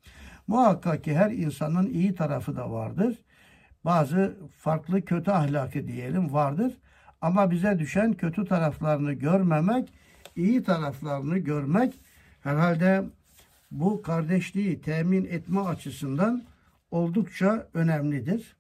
Muhakkak 0.47 1.05
ki 1.05 1.17
her 1.17 1.31
insanın 1.31 1.87
iyi 1.87 2.15
tarafı 2.15 2.57
da 2.57 2.71
vardır. 2.71 3.19
Bazı 3.85 4.37
farklı 4.59 5.05
kötü 5.05 5.31
ahlakı 5.31 5.87
diyelim 5.87 6.33
vardır. 6.33 6.73
Ama 7.21 7.51
bize 7.51 7.79
düşen 7.79 8.13
kötü 8.13 8.45
taraflarını 8.45 9.13
görmemek, 9.13 9.93
iyi 10.37 10.63
taraflarını 10.63 11.39
görmek 11.39 11.95
herhalde 12.41 13.05
bu 13.71 14.03
kardeşliği 14.03 14.81
temin 14.81 15.25
etme 15.25 15.61
açısından 15.61 16.43
oldukça 16.91 17.67
önemlidir. 17.75 18.57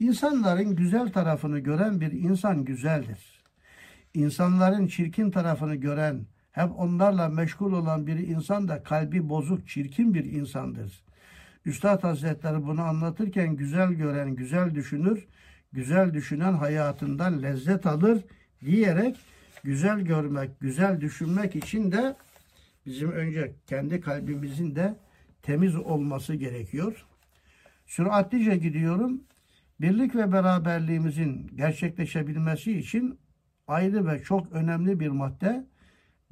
İnsanların 0.00 0.76
güzel 0.76 1.12
tarafını 1.12 1.58
gören 1.58 2.00
bir 2.00 2.12
insan 2.12 2.64
güzeldir. 2.64 3.35
İnsanların 4.16 4.86
çirkin 4.86 5.30
tarafını 5.30 5.74
gören, 5.74 6.26
hep 6.52 6.78
onlarla 6.78 7.28
meşgul 7.28 7.72
olan 7.72 8.06
bir 8.06 8.18
insan 8.18 8.68
da 8.68 8.82
kalbi 8.82 9.28
bozuk, 9.28 9.68
çirkin 9.68 10.14
bir 10.14 10.24
insandır. 10.24 11.04
Üstad 11.64 12.02
Hazretleri 12.04 12.66
bunu 12.66 12.82
anlatırken 12.82 13.56
güzel 13.56 13.92
gören 13.92 14.36
güzel 14.36 14.74
düşünür, 14.74 15.26
güzel 15.72 16.14
düşünen 16.14 16.52
hayatından 16.52 17.42
lezzet 17.42 17.86
alır 17.86 18.24
diyerek 18.64 19.16
güzel 19.64 20.00
görmek, 20.00 20.60
güzel 20.60 21.00
düşünmek 21.00 21.56
için 21.56 21.92
de 21.92 22.16
bizim 22.86 23.12
önce 23.12 23.52
kendi 23.66 24.00
kalbimizin 24.00 24.76
de 24.76 24.96
temiz 25.42 25.76
olması 25.76 26.34
gerekiyor. 26.34 27.06
Süratlice 27.86 28.56
gidiyorum. 28.56 29.20
Birlik 29.80 30.14
ve 30.14 30.32
beraberliğimizin 30.32 31.50
gerçekleşebilmesi 31.56 32.78
için 32.78 33.18
ayrı 33.66 34.06
ve 34.06 34.22
çok 34.22 34.52
önemli 34.52 35.00
bir 35.00 35.08
madde 35.08 35.66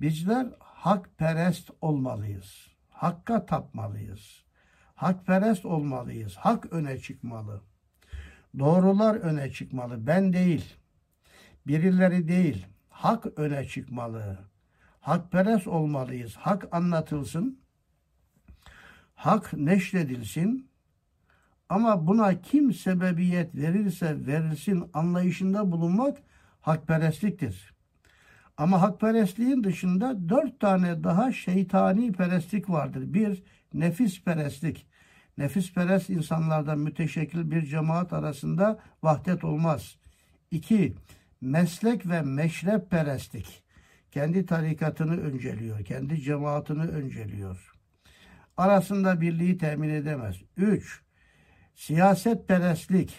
bizler 0.01 0.47
hakperest 0.59 1.71
olmalıyız. 1.81 2.69
Hakka 2.91 3.47
tapmalıyız. 3.47 4.45
Hakperest 4.95 5.65
olmalıyız. 5.65 6.37
Hak 6.37 6.73
öne 6.73 6.99
çıkmalı. 6.99 7.61
Doğrular 8.59 9.15
öne 9.15 9.51
çıkmalı. 9.51 10.07
Ben 10.07 10.33
değil. 10.33 10.75
Birileri 11.67 12.29
değil. 12.29 12.67
Hak 12.89 13.27
öne 13.39 13.65
çıkmalı. 13.65 14.39
Hakperest 15.01 15.67
olmalıyız. 15.67 16.37
Hak 16.37 16.69
anlatılsın. 16.73 17.61
Hak 19.15 19.53
neşredilsin. 19.53 20.71
Ama 21.69 22.07
buna 22.07 22.41
kim 22.41 22.73
sebebiyet 22.73 23.55
verirse 23.55 24.27
verilsin 24.27 24.91
anlayışında 24.95 25.73
bulunmak 25.73 26.19
hakperestliktir. 26.65 27.75
Ama 28.57 28.83
hakperestliğin 28.83 29.65
dışında 29.65 30.29
dört 30.29 30.61
tane 30.61 31.05
daha 31.05 31.33
şeytani 31.33 32.13
perestlik 32.13 32.71
vardır. 32.71 33.15
Bir, 33.15 33.43
nefis 33.75 34.25
perestlik. 34.25 34.87
Nefis 35.39 35.73
perest 35.73 36.11
insanlardan 36.11 36.79
müteşekkil 36.79 37.51
bir 37.51 37.67
cemaat 37.67 38.13
arasında 38.13 38.79
vahdet 39.03 39.45
olmaz. 39.45 39.97
İki, 40.51 40.95
meslek 41.41 42.07
ve 42.07 42.23
meşrep 42.23 42.91
perestlik. 42.91 43.63
Kendi 44.11 44.47
tarikatını 44.47 45.21
önceliyor, 45.21 45.85
kendi 45.85 46.21
cemaatini 46.21 46.83
önceliyor. 46.83 47.73
Arasında 48.57 49.21
birliği 49.21 49.59
temin 49.59 49.89
edemez. 49.89 50.37
Üç, 50.57 51.03
siyaset 51.75 52.49
perestlik. 52.49 53.17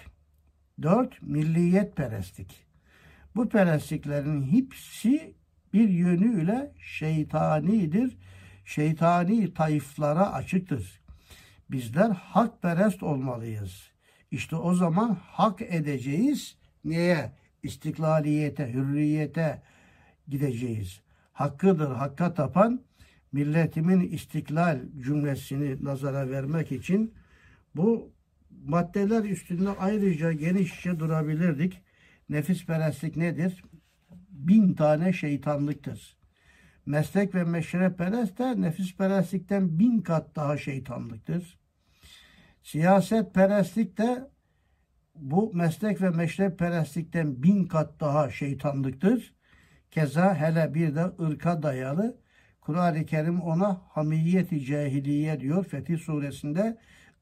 Dört, 0.81 1.21
milliyet 1.21 1.95
perestlik. 1.95 2.64
Bu 3.35 3.49
perestliklerin 3.49 4.43
hepsi 4.43 5.35
bir 5.73 5.89
yönüyle 5.89 6.73
şeytanidir. 6.79 8.17
Şeytani 8.65 9.53
tayflara 9.53 10.33
açıktır. 10.33 11.01
Bizler 11.71 12.09
hakperest 12.09 13.03
olmalıyız. 13.03 13.91
İşte 14.31 14.55
o 14.55 14.73
zaman 14.73 15.17
hak 15.21 15.61
edeceğiz. 15.61 16.57
Neye? 16.83 17.31
İstiklaliyete, 17.63 18.73
hürriyete 18.73 19.61
gideceğiz. 20.27 21.01
hakkıdır, 21.33 21.91
hakka 21.91 22.33
tapan 22.33 22.81
milletimin 23.31 23.99
istiklal 23.99 24.79
cümlesini 25.05 25.83
nazara 25.83 26.29
vermek 26.29 26.71
için 26.71 27.13
bu 27.75 28.11
maddeler 28.65 29.23
üstünde 29.23 29.69
ayrıca 29.69 30.31
genişçe 30.31 30.99
durabilirdik. 30.99 31.81
Nefis 32.29 32.65
perestlik 32.65 33.17
nedir? 33.17 33.63
Bin 34.29 34.73
tane 34.73 35.13
şeytanlıktır. 35.13 36.17
Meslek 36.85 37.35
ve 37.35 37.43
meşrep 37.43 37.97
perest 37.97 38.37
de 38.37 38.61
nefis 38.61 38.97
perestlikten 38.97 39.79
bin 39.79 40.01
kat 40.01 40.35
daha 40.35 40.57
şeytanlıktır. 40.57 41.59
Siyaset 42.63 43.33
perestlik 43.33 43.97
de 43.97 44.29
bu 45.15 45.53
meslek 45.53 46.01
ve 46.01 46.09
meşrep 46.09 46.59
perestlikten 46.59 47.43
bin 47.43 47.65
kat 47.65 47.99
daha 47.99 48.29
şeytanlıktır. 48.29 49.33
Keza 49.91 50.35
hele 50.35 50.73
bir 50.73 50.95
de 50.95 51.03
ırka 51.21 51.63
dayalı 51.63 52.17
Kur'an-ı 52.65 53.05
Kerim 53.05 53.41
ona 53.41 53.81
hamiyeti 53.89 54.65
cahiliye 54.65 55.39
diyor 55.39 55.65
Fetih 55.65 55.99
suresinde 55.99 56.77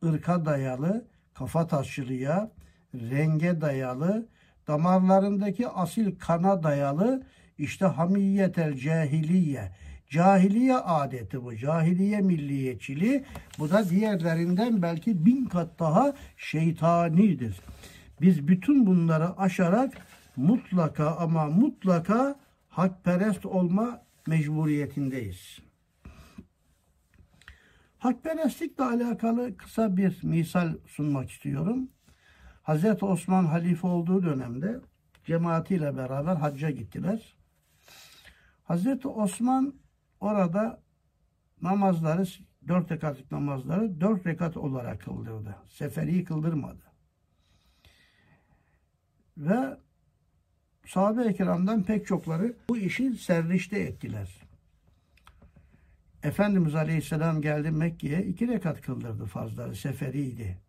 ırka 0.06 0.46
dayalı, 0.46 1.08
kafa 1.34 1.68
taşçılığa, 1.68 2.52
renge 2.94 3.62
dayalı, 3.62 4.28
damarlarındaki 4.68 5.68
asil 5.68 6.16
kana 6.20 6.64
dayalı 6.64 7.24
işte 7.58 7.86
hamiyetel 7.86 8.76
cahiliye. 8.78 9.72
Cahiliye 10.10 10.78
adeti 10.78 11.44
bu. 11.44 11.56
Cahiliye 11.58 12.22
milliyetçiliği. 12.22 13.24
Bu 13.60 13.70
da 13.70 13.90
diğerlerinden 13.90 14.82
belki 14.82 15.26
bin 15.26 15.46
kat 15.46 15.80
daha 15.80 16.14
şeytanidir. 16.38 17.60
Biz 18.22 18.48
bütün 18.48 18.86
bunları 18.86 19.38
aşarak 19.38 19.94
mutlaka 20.36 21.16
ama 21.16 21.46
mutlaka 21.46 22.36
hakperest 22.70 23.46
olma 23.46 24.02
mecburiyetindeyiz. 24.28 25.60
Hakperestlikle 27.98 28.84
alakalı 28.84 29.58
kısa 29.58 29.98
bir 29.98 30.20
misal 30.24 30.74
sunmak 30.88 31.32
istiyorum. 31.32 31.90
Hazreti 32.64 33.06
Osman 33.06 33.46
halife 33.46 33.88
olduğu 33.88 34.24
dönemde 34.24 34.80
cemaatiyle 35.26 35.98
beraber 35.98 36.36
hacca 36.36 36.70
gittiler. 36.70 37.36
Hazreti 38.64 39.08
Osman 39.08 39.74
orada 40.20 40.82
namazları, 41.62 42.26
dört 42.68 42.92
rekatlık 42.92 43.32
namazları 43.32 44.02
dört 44.02 44.28
rekat 44.28 44.58
olarak 44.58 45.02
kıldırdı. 45.02 45.56
Seferi 45.70 46.24
kıldırmadı. 46.24 46.84
Ve 49.38 49.78
sahabe-i 50.86 51.36
kiramdan 51.36 51.84
pek 51.84 52.08
çokları 52.08 52.56
bu 52.70 52.78
işi 52.78 53.18
serrişte 53.18 53.80
ettiler. 53.80 54.42
Efendimiz 56.24 56.76
Aleyhisselam 56.76 57.42
geldi 57.42 57.72
Mekke'ye 57.72 58.26
iki 58.26 58.48
rekat 58.48 58.82
kıldırdı 58.82 59.26
fazları, 59.26 59.76
seferiydi. 59.76 60.63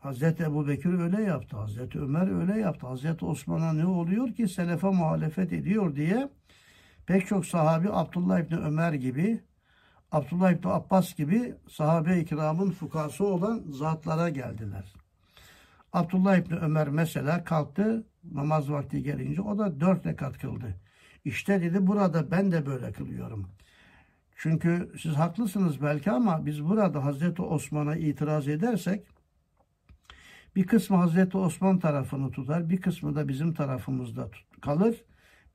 Hazreti 0.00 0.42
Ebu 0.42 0.68
Bekir 0.68 0.98
öyle 0.98 1.22
yaptı, 1.22 1.56
Hazreti 1.56 2.00
Ömer 2.00 2.40
öyle 2.40 2.60
yaptı, 2.60 2.86
Hazreti 2.86 3.24
Osman'a 3.24 3.72
ne 3.72 3.86
oluyor 3.86 4.32
ki 4.32 4.48
selefe 4.48 4.86
muhalefet 4.86 5.52
ediyor 5.52 5.96
diye 5.96 6.28
pek 7.06 7.26
çok 7.26 7.46
sahabi 7.46 7.88
Abdullah 7.92 8.40
İbni 8.40 8.56
Ömer 8.56 8.92
gibi, 8.92 9.40
Abdullah 10.12 10.50
İbni 10.50 10.70
Abbas 10.70 11.14
gibi 11.14 11.54
sahabe-i 11.68 12.24
kiramın 12.24 12.70
fukası 12.70 13.24
olan 13.26 13.62
zatlara 13.70 14.28
geldiler. 14.28 14.94
Abdullah 15.92 16.36
İbni 16.36 16.56
Ömer 16.56 16.88
mesela 16.88 17.44
kalktı 17.44 18.06
namaz 18.32 18.70
vakti 18.70 19.02
gelince 19.02 19.42
o 19.42 19.58
da 19.58 19.80
dört 19.80 20.06
rekat 20.06 20.38
kıldı. 20.38 20.74
İşte 21.24 21.62
dedi 21.62 21.86
burada 21.86 22.30
ben 22.30 22.52
de 22.52 22.66
böyle 22.66 22.92
kılıyorum. 22.92 23.48
Çünkü 24.36 24.92
siz 25.02 25.14
haklısınız 25.14 25.82
belki 25.82 26.10
ama 26.10 26.46
biz 26.46 26.64
burada 26.64 27.04
Hazreti 27.04 27.42
Osman'a 27.42 27.96
itiraz 27.96 28.48
edersek 28.48 29.06
bir 30.56 30.66
kısmı 30.66 30.96
Hazreti 30.96 31.36
Osman 31.36 31.78
tarafını 31.78 32.30
tutar, 32.30 32.70
bir 32.70 32.80
kısmı 32.80 33.16
da 33.16 33.28
bizim 33.28 33.54
tarafımızda 33.54 34.28
kalır. 34.60 35.04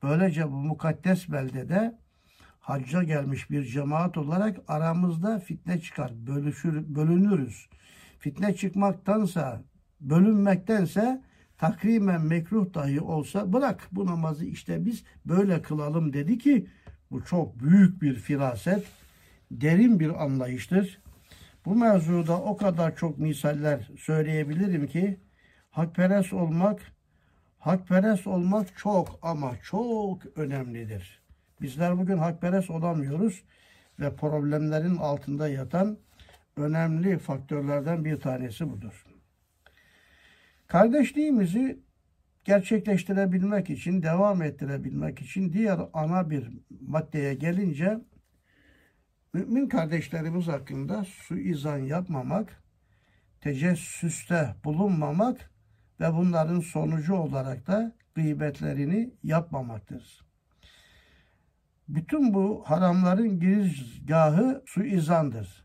Böylece 0.02 0.50
bu 0.50 0.56
mukaddes 0.56 1.28
beldede 1.28 1.98
hacca 2.60 3.02
gelmiş 3.02 3.50
bir 3.50 3.64
cemaat 3.64 4.18
olarak 4.18 4.60
aramızda 4.68 5.38
fitne 5.38 5.80
çıkar, 5.80 6.12
bölüşür, 6.26 6.94
bölünürüz. 6.94 7.68
Fitne 8.18 8.54
çıkmaktansa, 8.54 9.62
bölünmektense 10.00 11.22
takrimen 11.58 12.20
mekruh 12.20 12.74
dahi 12.74 13.00
olsa 13.00 13.52
bırak 13.52 13.88
bu 13.92 14.06
namazı 14.06 14.44
işte 14.44 14.84
biz 14.84 15.04
böyle 15.26 15.62
kılalım 15.62 16.12
dedi 16.12 16.38
ki 16.38 16.66
bu 17.10 17.24
çok 17.24 17.60
büyük 17.60 18.02
bir 18.02 18.14
firaset, 18.14 18.84
derin 19.50 20.00
bir 20.00 20.24
anlayıştır. 20.24 21.03
Bu 21.64 21.74
mevzuda 21.74 22.40
o 22.40 22.56
kadar 22.56 22.96
çok 22.96 23.18
misaller 23.18 23.90
söyleyebilirim 23.98 24.86
ki 24.86 25.20
hakperest 25.70 26.32
olmak 26.32 26.80
hakperest 27.58 28.26
olmak 28.26 28.78
çok 28.78 29.18
ama 29.22 29.52
çok 29.62 30.26
önemlidir. 30.36 31.22
Bizler 31.60 31.98
bugün 31.98 32.18
hakperest 32.18 32.70
olamıyoruz 32.70 33.44
ve 34.00 34.16
problemlerin 34.16 34.96
altında 34.96 35.48
yatan 35.48 35.98
önemli 36.56 37.18
faktörlerden 37.18 38.04
bir 38.04 38.20
tanesi 38.20 38.70
budur. 38.70 39.06
Kardeşliğimizi 40.66 41.78
gerçekleştirebilmek 42.44 43.70
için, 43.70 44.02
devam 44.02 44.42
ettirebilmek 44.42 45.20
için 45.20 45.52
diğer 45.52 45.78
ana 45.92 46.30
bir 46.30 46.48
maddeye 46.80 47.34
gelince 47.34 47.98
mümin 49.34 49.68
kardeşlerimiz 49.68 50.48
hakkında 50.48 51.04
suizan 51.04 51.78
yapmamak, 51.78 52.62
tecessüste 53.40 54.54
bulunmamak 54.64 55.50
ve 56.00 56.12
bunların 56.12 56.60
sonucu 56.60 57.14
olarak 57.14 57.66
da 57.66 57.92
gıybetlerini 58.14 59.14
yapmamaktır. 59.22 60.24
Bütün 61.88 62.34
bu 62.34 62.64
haramların 62.66 63.40
girizgahı 63.40 64.62
suizandır. 64.66 65.64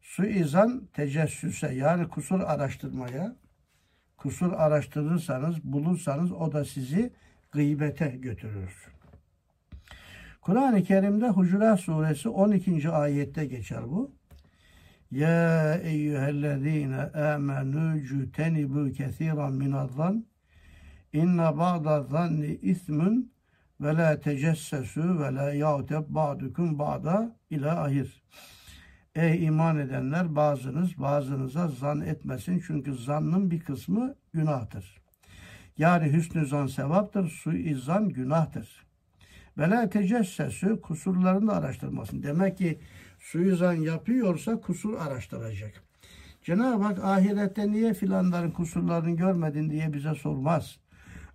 Suizan 0.00 0.86
tecessüse 0.92 1.74
yani 1.74 2.08
kusur 2.08 2.40
araştırmaya, 2.40 3.36
kusur 4.16 4.52
araştırırsanız, 4.52 5.64
bulursanız 5.64 6.32
o 6.32 6.52
da 6.52 6.64
sizi 6.64 7.12
gıybete 7.52 8.08
götürür. 8.08 8.93
Kur'an-ı 10.44 10.82
Kerim'de 10.82 11.28
Hucurat 11.28 11.80
suresi 11.80 12.28
12. 12.28 12.90
ayette 12.90 13.46
geçer 13.46 13.82
bu. 13.86 14.12
Ya 15.10 15.74
eyyühellezine 15.74 17.00
amenu 17.00 18.02
cütenibu 18.02 18.92
kesiran 18.92 19.52
minaddan 19.52 20.26
inne 21.12 21.58
ba'da 21.58 22.02
zanni 22.02 22.58
ismun 22.62 23.32
ve 23.80 23.96
la 23.96 24.20
tecessesu 24.20 25.20
ve 25.20 25.34
la 25.34 25.52
yağteb 25.52 26.04
ba'dukum 26.08 26.78
ba'da 26.78 27.36
ila 27.50 27.84
ahir. 27.84 28.22
Ey 29.14 29.44
iman 29.44 29.78
edenler 29.78 30.36
bazınız 30.36 30.98
bazınıza 30.98 31.68
zan 31.68 32.00
etmesin 32.00 32.62
çünkü 32.66 32.94
zannın 32.94 33.50
bir 33.50 33.60
kısmı 33.60 34.14
günahtır. 34.32 35.02
Yani 35.78 36.12
hüsnü 36.12 36.46
zan 36.46 36.66
sevaptır, 36.66 37.28
suizan 37.28 38.08
günahtır. 38.08 38.83
Ve 39.58 39.70
la 39.70 39.90
kusurlarını 40.82 41.46
da 41.46 41.56
araştırmasın. 41.56 42.22
Demek 42.22 42.58
ki 42.58 42.78
suizan 43.18 43.72
yapıyorsa 43.72 44.60
kusur 44.60 44.94
araştıracak. 44.94 45.82
Cenab-ı 46.42 46.82
Hak 46.82 47.04
ahirette 47.04 47.72
niye 47.72 47.94
filanların 47.94 48.50
kusurlarını 48.50 49.16
görmedin 49.16 49.70
diye 49.70 49.92
bize 49.92 50.14
sormaz. 50.14 50.76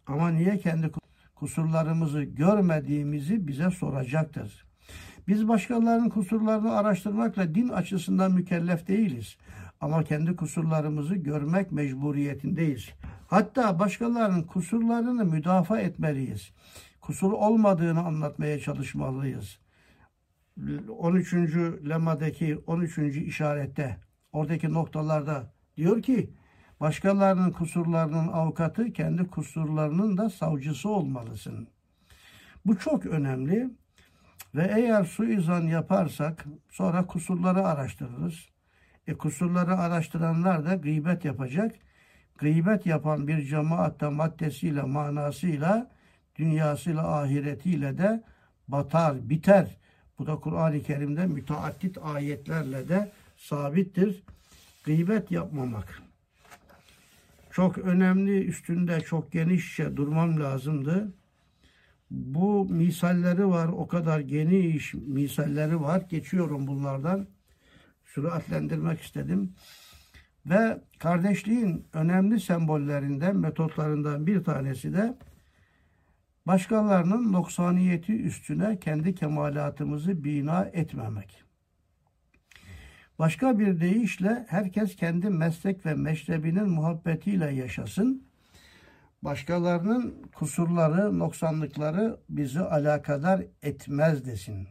Ama 0.07 0.29
niye 0.29 0.57
kendi 0.57 0.91
kusurlarımızı 1.35 2.23
görmediğimizi 2.23 3.47
bize 3.47 3.71
soracaktır. 3.71 4.65
Biz 5.27 5.47
başkalarının 5.47 6.09
kusurlarını 6.09 6.77
araştırmakla 6.77 7.55
din 7.55 7.69
açısından 7.69 8.31
mükellef 8.31 8.87
değiliz. 8.87 9.37
Ama 9.81 10.03
kendi 10.03 10.35
kusurlarımızı 10.35 11.15
görmek 11.15 11.71
mecburiyetindeyiz. 11.71 12.89
Hatta 13.27 13.79
başkalarının 13.79 14.43
kusurlarını 14.43 15.25
müdafaa 15.25 15.79
etmeliyiz. 15.79 16.51
Kusur 17.01 17.31
olmadığını 17.31 18.05
anlatmaya 18.05 18.59
çalışmalıyız. 18.59 19.59
13. 20.97 21.33
lemadaki 21.89 22.57
13. 22.67 22.97
işarette 22.97 23.97
oradaki 24.31 24.73
noktalarda 24.73 25.53
diyor 25.77 26.01
ki 26.01 26.33
başkalarının 26.79 27.51
kusurlarının 27.51 28.27
avukatı 28.27 28.93
kendi 28.93 29.27
kusurlarının 29.27 30.17
da 30.17 30.29
savcısı 30.29 30.89
olmalısın. 30.89 31.67
Bu 32.65 32.77
çok 32.77 33.05
önemli. 33.05 33.69
Ve 34.55 34.71
eğer 34.75 35.03
suizan 35.03 35.61
yaparsak 35.61 36.45
sonra 36.69 37.07
kusurları 37.07 37.67
araştırırız. 37.67 38.49
E 39.07 39.13
kusurları 39.13 39.77
araştıranlar 39.77 40.65
da 40.65 40.75
gıybet 40.75 41.25
yapacak. 41.25 41.75
Gıybet 42.37 42.85
yapan 42.85 43.27
bir 43.27 43.41
cemaatta 43.45 44.11
maddesiyle, 44.11 44.81
manasıyla, 44.81 45.91
dünyasıyla, 46.39 47.19
ahiretiyle 47.19 47.97
de 47.97 48.23
batar, 48.67 49.29
biter. 49.29 49.77
Bu 50.19 50.27
da 50.27 50.35
Kur'an-ı 50.35 50.83
Kerim'de 50.83 51.25
müteaddit 51.25 51.97
ayetlerle 52.03 52.89
de 52.89 53.11
sabittir. 53.37 54.23
Gıybet 54.83 55.31
yapmamak. 55.31 56.01
Çok 57.51 57.77
önemli, 57.77 58.45
üstünde 58.45 59.01
çok 59.01 59.31
genişçe 59.31 59.97
durmam 59.97 60.39
lazımdı. 60.39 61.13
Bu 62.11 62.65
misalleri 62.65 63.47
var, 63.47 63.67
o 63.67 63.87
kadar 63.87 64.19
geniş 64.19 64.93
misalleri 64.93 65.81
var. 65.81 66.03
Geçiyorum 66.09 66.67
bunlardan. 66.67 67.27
Süratlendirmek 68.05 69.01
istedim. 69.01 69.53
Ve 70.45 70.81
kardeşliğin 70.99 71.85
önemli 71.93 72.39
sembollerinden, 72.39 73.35
metotlarından 73.35 74.27
bir 74.27 74.43
tanesi 74.43 74.93
de 74.93 75.17
başkalarının 76.47 77.33
noksaniyeti 77.33 78.21
üstüne 78.21 78.79
kendi 78.79 79.15
kemalatımızı 79.15 80.23
bina 80.23 80.63
etmemek. 80.73 81.43
Başka 83.19 83.59
bir 83.59 83.79
deyişle 83.79 84.45
herkes 84.49 84.95
kendi 84.95 85.29
meslek 85.29 85.85
ve 85.85 85.93
meşrebinin 85.93 86.69
muhabbetiyle 86.69 87.51
yaşasın. 87.51 88.23
Başkalarının 89.21 90.15
kusurları, 90.35 91.19
noksanlıkları 91.19 92.19
bizi 92.29 92.59
alakadar 92.59 93.43
etmez 93.63 94.25
desin. 94.25 94.67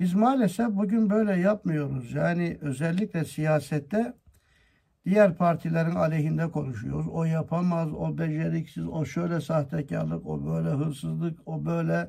Biz 0.00 0.14
maalesef 0.14 0.68
bugün 0.68 1.10
böyle 1.10 1.40
yapmıyoruz. 1.40 2.12
Yani 2.12 2.58
özellikle 2.60 3.24
siyasette 3.24 4.14
diğer 5.04 5.36
partilerin 5.36 5.94
aleyhinde 5.94 6.50
konuşuyoruz. 6.50 7.08
O 7.08 7.24
yapamaz, 7.24 7.88
o 7.92 8.18
beceriksiz, 8.18 8.86
o 8.88 9.04
şöyle 9.04 9.40
sahtekarlık, 9.40 10.26
o 10.26 10.46
böyle 10.46 10.68
hırsızlık, 10.68 11.38
o 11.46 11.64
böyle 11.64 12.08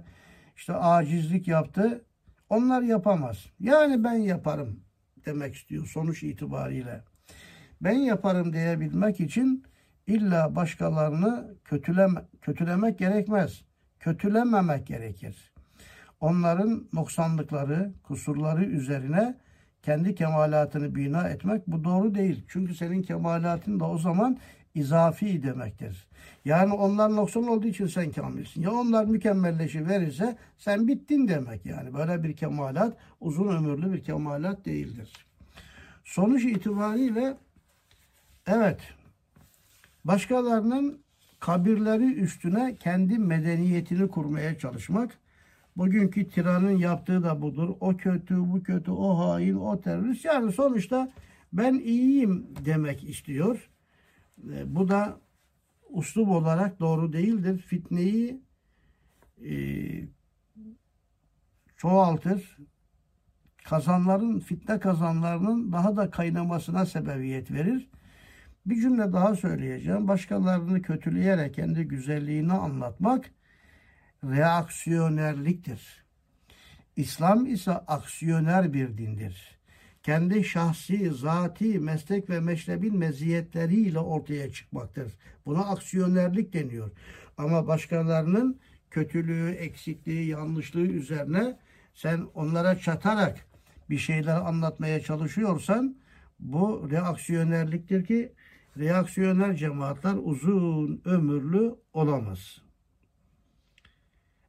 işte 0.55 0.73
acizlik 0.73 1.47
yaptı. 1.47 2.05
Onlar 2.49 2.81
yapamaz. 2.81 3.45
Yani 3.59 4.03
ben 4.03 4.13
yaparım 4.13 4.79
demek 5.25 5.55
istiyor 5.55 5.85
sonuç 5.85 6.23
itibariyle. 6.23 7.03
Ben 7.81 7.97
yaparım 7.97 8.53
diyebilmek 8.53 9.19
için 9.19 9.63
illa 10.07 10.55
başkalarını 10.55 11.55
kötüleme, 11.65 12.21
kötülemek 12.41 12.99
gerekmez. 12.99 13.61
Kötülememek 13.99 14.87
gerekir. 14.87 15.53
Onların 16.19 16.87
noksanlıkları, 16.93 17.93
kusurları 18.03 18.65
üzerine 18.65 19.37
kendi 19.83 20.15
kemalatını 20.15 20.95
bina 20.95 21.29
etmek 21.29 21.67
bu 21.67 21.83
doğru 21.83 22.15
değil. 22.15 22.45
Çünkü 22.47 22.75
senin 22.75 23.01
kemalatın 23.01 23.79
da 23.79 23.89
o 23.89 23.97
zaman 23.97 24.37
izafi 24.75 25.43
demektir. 25.43 26.07
Yani 26.45 26.73
onlar 26.73 27.15
noksan 27.15 27.47
olduğu 27.47 27.67
için 27.67 27.87
sen 27.87 28.11
kamilsin. 28.11 28.61
Ya 28.61 28.71
onlar 28.71 29.05
mükemmelleşi 29.05 29.87
verirse 29.87 30.37
sen 30.57 30.87
bittin 30.87 31.27
demek 31.27 31.65
yani. 31.65 31.93
Böyle 31.93 32.23
bir 32.23 32.35
kemalat 32.35 32.97
uzun 33.19 33.47
ömürlü 33.47 33.93
bir 33.93 34.03
kemalat 34.03 34.65
değildir. 34.65 35.25
Sonuç 36.03 36.45
itibariyle 36.45 37.37
evet 38.47 38.79
başkalarının 40.05 41.01
kabirleri 41.39 42.13
üstüne 42.13 42.75
kendi 42.75 43.19
medeniyetini 43.19 44.07
kurmaya 44.07 44.57
çalışmak 44.57 45.17
Bugünkü 45.77 46.27
tiranın 46.27 46.77
yaptığı 46.77 47.23
da 47.23 47.41
budur. 47.41 47.69
O 47.79 47.97
kötü, 47.97 48.39
bu 48.39 48.63
kötü, 48.63 48.91
o 48.91 49.17
hain, 49.19 49.55
o 49.55 49.81
terörist. 49.81 50.25
Yani 50.25 50.51
sonuçta 50.51 51.11
ben 51.53 51.73
iyiyim 51.73 52.47
demek 52.65 53.09
istiyor. 53.09 53.69
E, 54.53 54.75
bu 54.75 54.89
da 54.89 55.19
uslup 55.89 56.29
olarak 56.29 56.79
doğru 56.79 57.13
değildir. 57.13 57.57
Fitneyi 57.57 58.41
e, 59.45 59.53
çoğaltır. 61.77 62.57
Kazanların, 63.65 64.39
fitne 64.39 64.79
kazanlarının 64.79 65.71
daha 65.71 65.97
da 65.97 66.09
kaynamasına 66.09 66.85
sebebiyet 66.85 67.51
verir. 67.51 67.89
Bir 68.65 68.81
cümle 68.81 69.13
daha 69.13 69.35
söyleyeceğim. 69.35 70.07
Başkalarını 70.07 70.81
kötüleyerek 70.81 71.53
kendi 71.53 71.83
güzelliğini 71.83 72.53
anlatmak 72.53 73.31
reaksiyonerliktir. 74.25 76.03
İslam 76.95 77.45
ise 77.45 77.71
aksiyoner 77.71 78.73
bir 78.73 78.97
dindir. 78.97 79.59
Kendi 80.03 80.43
şahsi, 80.43 81.11
zati, 81.11 81.79
meslek 81.79 82.29
ve 82.29 82.39
meşrebin 82.39 82.97
meziyetleriyle 82.97 83.99
ortaya 83.99 84.51
çıkmaktır. 84.51 85.13
Buna 85.45 85.59
aksiyonerlik 85.59 86.53
deniyor. 86.53 86.91
Ama 87.37 87.67
başkalarının 87.67 88.59
kötülüğü, 88.91 89.51
eksikliği, 89.51 90.27
yanlışlığı 90.27 90.87
üzerine 90.87 91.59
sen 91.93 92.27
onlara 92.33 92.79
çatarak 92.79 93.45
bir 93.89 93.97
şeyler 93.97 94.35
anlatmaya 94.35 94.99
çalışıyorsan 94.99 95.97
bu 96.39 96.87
reaksiyonerliktir 96.91 98.05
ki 98.05 98.33
reaksiyoner 98.77 99.55
cemaatler 99.55 100.15
uzun 100.23 101.01
ömürlü 101.05 101.75
olamaz. 101.93 102.61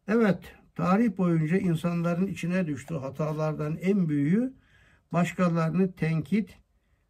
Evet, 0.09 0.39
tarih 0.75 1.19
boyunca 1.19 1.59
insanların 1.59 2.27
içine 2.27 2.67
düştüğü 2.67 2.95
hatalardan 2.95 3.77
en 3.77 4.09
büyüğü 4.09 4.53
başkalarını 5.13 5.93
tenkit 5.93 6.59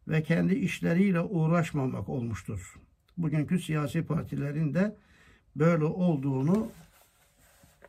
ve 0.09 0.23
kendi 0.23 0.55
işleriyle 0.55 1.21
uğraşmamak 1.21 2.09
olmuştur. 2.09 2.75
Bugünkü 3.19 3.59
siyasi 3.59 4.07
partilerin 4.07 4.75
de 4.75 4.97
böyle 5.57 5.85
olduğunu 5.85 6.69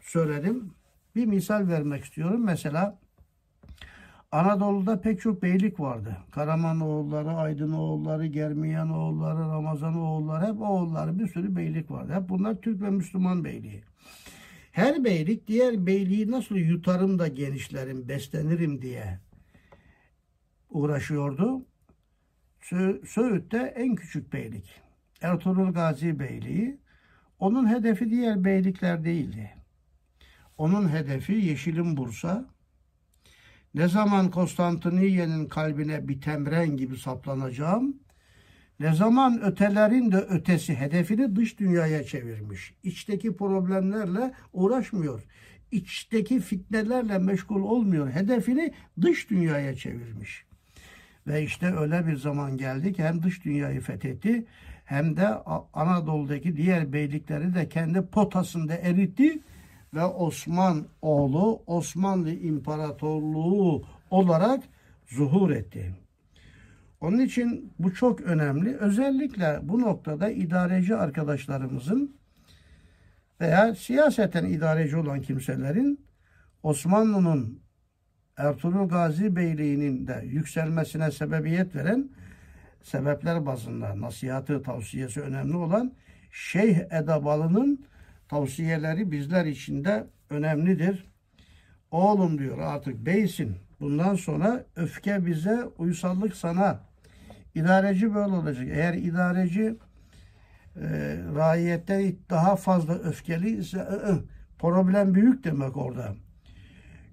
söyledim. 0.01 0.73
Bir 1.15 1.25
misal 1.25 1.67
vermek 1.67 2.03
istiyorum. 2.03 2.43
Mesela 2.45 2.99
Anadolu'da 4.31 5.01
pek 5.01 5.21
çok 5.21 5.41
beylik 5.41 5.79
vardı. 5.79 6.17
Karamanoğulları, 6.31 7.29
Aydınoğulları, 7.29 8.25
Germiyanoğulları, 8.25 9.39
Ramazanoğulları 9.39 10.53
hep 10.53 10.61
oğulları 10.61 11.19
bir 11.19 11.27
sürü 11.27 11.55
beylik 11.55 11.91
vardı. 11.91 12.13
Hep 12.13 12.29
bunlar 12.29 12.61
Türk 12.61 12.81
ve 12.81 12.89
Müslüman 12.89 13.43
beyliği. 13.43 13.83
Her 14.73 15.03
beylik 15.03 15.47
diğer 15.47 15.85
beyliği 15.85 16.31
nasıl 16.31 16.55
yutarım 16.55 17.19
da 17.19 17.27
genişlerim, 17.27 18.07
beslenirim 18.07 18.81
diye 18.81 19.19
uğraşıyordu. 20.69 21.65
Söğüt'te 23.05 23.57
en 23.57 23.95
küçük 23.95 24.33
beylik. 24.33 24.81
Ertuğrul 25.21 25.73
Gazi 25.73 26.19
Beyliği. 26.19 26.77
Onun 27.39 27.69
hedefi 27.69 28.09
diğer 28.09 28.43
beylikler 28.43 29.03
değildi. 29.03 29.51
Onun 30.57 30.93
hedefi 30.93 31.33
Yeşilim 31.33 31.97
Bursa. 31.97 32.49
Ne 33.73 33.87
zaman 33.87 34.31
Konstantiniye'nin 34.31 35.45
kalbine 35.45 36.07
bir 36.07 36.21
temren 36.21 36.77
gibi 36.77 36.97
saplanacağım, 36.97 37.99
ne 38.79 38.93
zaman 38.93 39.41
ötelerin 39.41 40.11
de 40.11 40.17
ötesi 40.17 40.75
hedefini 40.75 41.35
dış 41.35 41.59
dünyaya 41.59 42.03
çevirmiş. 42.03 42.73
İçteki 42.83 43.35
problemlerle 43.35 44.33
uğraşmıyor. 44.53 45.23
İçteki 45.71 46.39
fitnelerle 46.39 47.17
meşgul 47.17 47.61
olmuyor. 47.61 48.11
Hedefini 48.11 48.73
dış 49.01 49.29
dünyaya 49.29 49.75
çevirmiş. 49.75 50.45
Ve 51.27 51.43
işte 51.43 51.75
öyle 51.75 52.07
bir 52.07 52.15
zaman 52.15 52.57
geldi 52.57 52.93
ki 52.93 53.03
hem 53.03 53.23
dış 53.23 53.45
dünyayı 53.45 53.81
fethetti 53.81 54.45
hem 54.85 55.17
de 55.17 55.27
Anadolu'daki 55.73 56.57
diğer 56.57 56.93
beylikleri 56.93 57.53
de 57.53 57.69
kendi 57.69 58.01
potasında 58.01 58.75
eritti 58.75 59.39
ve 59.93 60.05
Osman 60.05 60.85
oğlu 61.01 61.61
Osmanlı 61.67 62.31
İmparatorluğu 62.33 63.83
olarak 64.11 64.63
zuhur 65.07 65.51
etti. 65.51 66.02
Onun 67.03 67.19
için 67.19 67.73
bu 67.79 67.93
çok 67.93 68.21
önemli. 68.21 68.77
Özellikle 68.77 69.59
bu 69.63 69.81
noktada 69.81 70.29
idareci 70.29 70.95
arkadaşlarımızın 70.95 72.17
veya 73.41 73.75
siyaseten 73.75 74.45
idareci 74.45 74.97
olan 74.97 75.21
kimselerin 75.21 76.05
Osmanlı'nın 76.63 77.59
Ertuğrul 78.37 78.89
Gazi 78.89 79.35
Beyliği'nin 79.35 80.07
de 80.07 80.21
yükselmesine 80.25 81.11
sebebiyet 81.11 81.75
veren 81.75 82.09
sebepler 82.83 83.45
bazında 83.45 84.01
nasihatı, 84.01 84.63
tavsiyesi 84.63 85.21
önemli 85.21 85.55
olan 85.55 85.93
Şeyh 86.31 86.77
Edabalı'nın 86.91 87.85
tavsiyeleri 88.27 89.11
bizler 89.11 89.45
için 89.45 89.85
de 89.85 90.07
önemlidir. 90.29 91.11
Oğlum 91.91 92.39
diyor 92.39 92.57
artık 92.59 93.05
beysin. 93.05 93.57
Bundan 93.79 94.15
sonra 94.15 94.65
öfke 94.75 95.25
bize, 95.25 95.63
uysallık 95.77 96.35
sana. 96.35 96.92
İdareci 97.55 98.15
böyle 98.15 98.33
olacak. 98.33 98.67
Eğer 98.71 98.93
idareci 98.93 99.75
e, 100.75 100.85
raiyette 101.35 102.15
daha 102.29 102.55
fazla 102.55 102.93
öfkeli 102.93 103.57
ise 103.57 103.79
ı, 103.79 104.13
ı, 104.13 104.23
problem 104.59 105.15
büyük 105.15 105.43
demek 105.43 105.77
orada. 105.77 106.15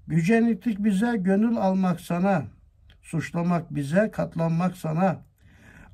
Güceniklik 0.06 0.84
bize, 0.84 1.16
gönül 1.16 1.56
almak 1.56 2.00
sana, 2.00 2.44
suçlamak 3.02 3.74
bize, 3.74 4.10
katlanmak 4.10 4.76
sana, 4.76 5.22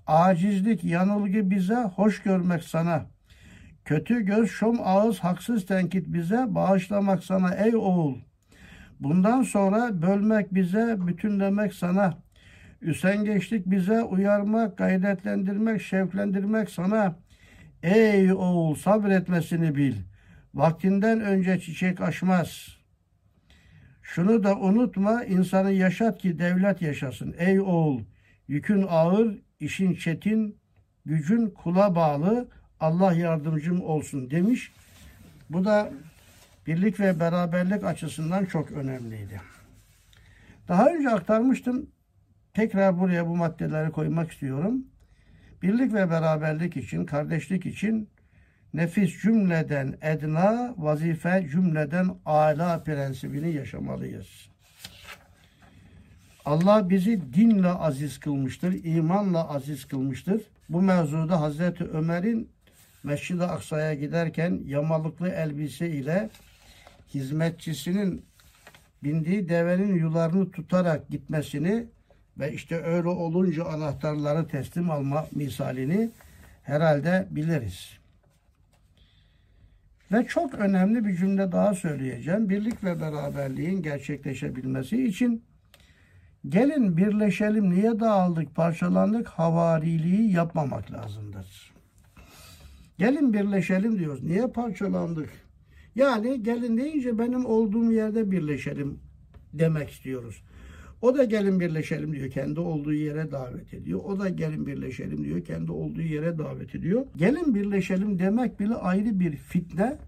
acizlik, 0.07 0.85
yanılgı 0.85 1.51
bize, 1.51 1.77
hoş 1.77 2.23
görmek 2.23 2.65
sana, 2.65 3.07
Kötü 3.87 4.21
göz, 4.21 4.51
şom 4.51 4.81
ağız, 4.85 5.19
haksız 5.19 5.67
tenkit 5.67 6.07
bize, 6.09 6.55
bağışlamak 6.55 7.25
sana 7.25 7.55
ey 7.55 7.77
oğul. 7.77 8.15
Bundan 9.01 9.43
sonra 9.43 10.03
bölmek 10.03 10.55
bize, 10.55 10.97
bütünlemek 11.07 11.75
sana. 11.75 12.26
Üsengeçlik 12.81 13.67
bize, 13.67 14.03
uyarmak, 14.03 14.79
gayretlendirmek, 14.79 15.83
şevklendirmek 15.83 16.71
sana. 16.71 17.19
Ey 17.83 18.33
oğul 18.33 18.75
sabretmesini 18.75 19.75
bil. 19.75 19.95
Vaktinden 20.55 21.21
önce 21.21 21.61
çiçek 21.61 22.01
açmaz. 22.01 22.77
Şunu 24.03 24.45
da 24.45 24.57
unutma, 24.59 25.25
insanı 25.25 25.73
yaşat 25.73 26.19
ki 26.19 26.39
devlet 26.39 26.83
yaşasın. 26.83 27.35
Ey 27.39 27.61
oğul, 27.61 28.01
yükün 28.49 28.87
ağır, 28.89 29.39
işin 29.61 29.95
çetin, 29.95 30.59
gücün 31.05 31.51
kula 31.51 31.95
bağlı, 31.95 32.49
Allah 32.81 33.13
yardımcım 33.13 33.83
olsun 33.83 34.31
demiş. 34.31 34.73
Bu 35.51 35.65
da 35.65 35.91
birlik 36.67 37.01
ve 37.01 37.21
beraberlik 37.21 37.85
açısından 37.85 38.45
çok 38.45 38.71
önemliydi. 38.71 39.41
Daha 40.69 40.87
önce 40.87 41.11
aktarmıştım. 41.11 41.91
Tekrar 42.57 43.01
buraya 43.01 43.27
bu 43.27 43.37
maddeleri 43.37 43.91
koymak 43.91 44.33
istiyorum. 44.33 44.85
Birlik 45.63 45.95
ve 45.95 46.11
beraberlik 46.11 46.77
için, 46.77 47.07
kardeşlik 47.07 47.67
için 47.67 48.09
nefis 48.75 49.23
cümleden 49.23 49.99
edna, 50.01 50.75
vazife 50.77 51.47
cümleden 51.51 52.11
ala 52.27 52.83
prensibini 52.85 53.53
yaşamalıyız. 53.53 54.49
Allah 56.45 56.91
bizi 56.91 57.35
dinle 57.35 57.69
aziz 57.69 58.21
kılmıştır, 58.21 58.85
imanla 58.85 59.49
aziz 59.49 59.85
kılmıştır. 59.85 60.43
Bu 60.69 60.83
mevzuda 60.83 61.41
Hazreti 61.41 61.85
Ömer'in 61.85 62.51
Mescid-i 63.03 63.45
Aksa'ya 63.45 63.95
giderken 63.95 64.61
yamalıklı 64.65 65.29
elbise 65.29 65.91
ile 65.91 66.31
hizmetçisinin 67.15 68.25
bindiği 69.03 69.49
devenin 69.49 69.95
yularını 69.95 70.51
tutarak 70.51 71.09
gitmesini 71.09 71.96
ve 72.39 72.53
işte 72.53 72.83
öyle 72.83 73.09
olunca 73.09 73.65
anahtarları 73.65 74.49
teslim 74.49 74.91
alma 74.91 75.27
misalini 75.35 76.11
herhalde 76.63 77.29
biliriz. 77.31 77.99
Ve 80.13 80.27
çok 80.27 80.55
önemli 80.55 81.05
bir 81.05 81.17
cümle 81.17 81.53
daha 81.53 81.75
söyleyeceğim. 81.75 82.49
Birlik 82.49 82.85
ve 82.85 83.01
beraberliğin 83.01 83.83
gerçekleşebilmesi 83.83 85.07
için 85.07 85.45
gelin 86.49 86.97
birleşelim 86.97 87.71
niye 87.71 88.01
dağıldık 88.01 88.55
parçalandık 88.55 89.29
havariliği 89.29 90.33
yapmamak 90.33 90.93
lazımdır. 90.93 91.73
Gelin 92.99 93.33
birleşelim 93.33 93.99
diyoruz. 93.99 94.23
Niye 94.23 94.47
parçalandık? 94.47 95.31
Yani 95.95 96.43
gelin 96.43 96.77
deyince 96.77 97.19
benim 97.19 97.47
olduğum 97.47 97.93
yerde 97.93 98.31
birleşelim 98.31 99.01
demek 99.53 99.91
istiyoruz. 99.91 100.43
O 101.03 101.15
da 101.15 101.25
gelin 101.25 101.61
birleşelim 101.61 102.13
diyor. 102.13 102.31
Kendi 102.31 102.61
olduğu 102.61 102.93
yere 102.93 103.31
davet 103.31 103.75
ediyor. 103.75 104.01
O 104.05 104.19
da 104.19 104.29
gelin 104.29 104.67
birleşelim 104.67 105.25
diyor. 105.25 105.45
Kendi 105.45 105.73
olduğu 105.73 106.03
yere 106.03 106.39
davet 106.39 106.75
ediyor. 106.75 107.07
Gelin 107.17 107.55
birleşelim 107.55 108.19
demek 108.19 108.61
bile 108.61 108.75
ayrı 108.75 109.21
bir 109.21 109.37
fitne, 109.37 109.99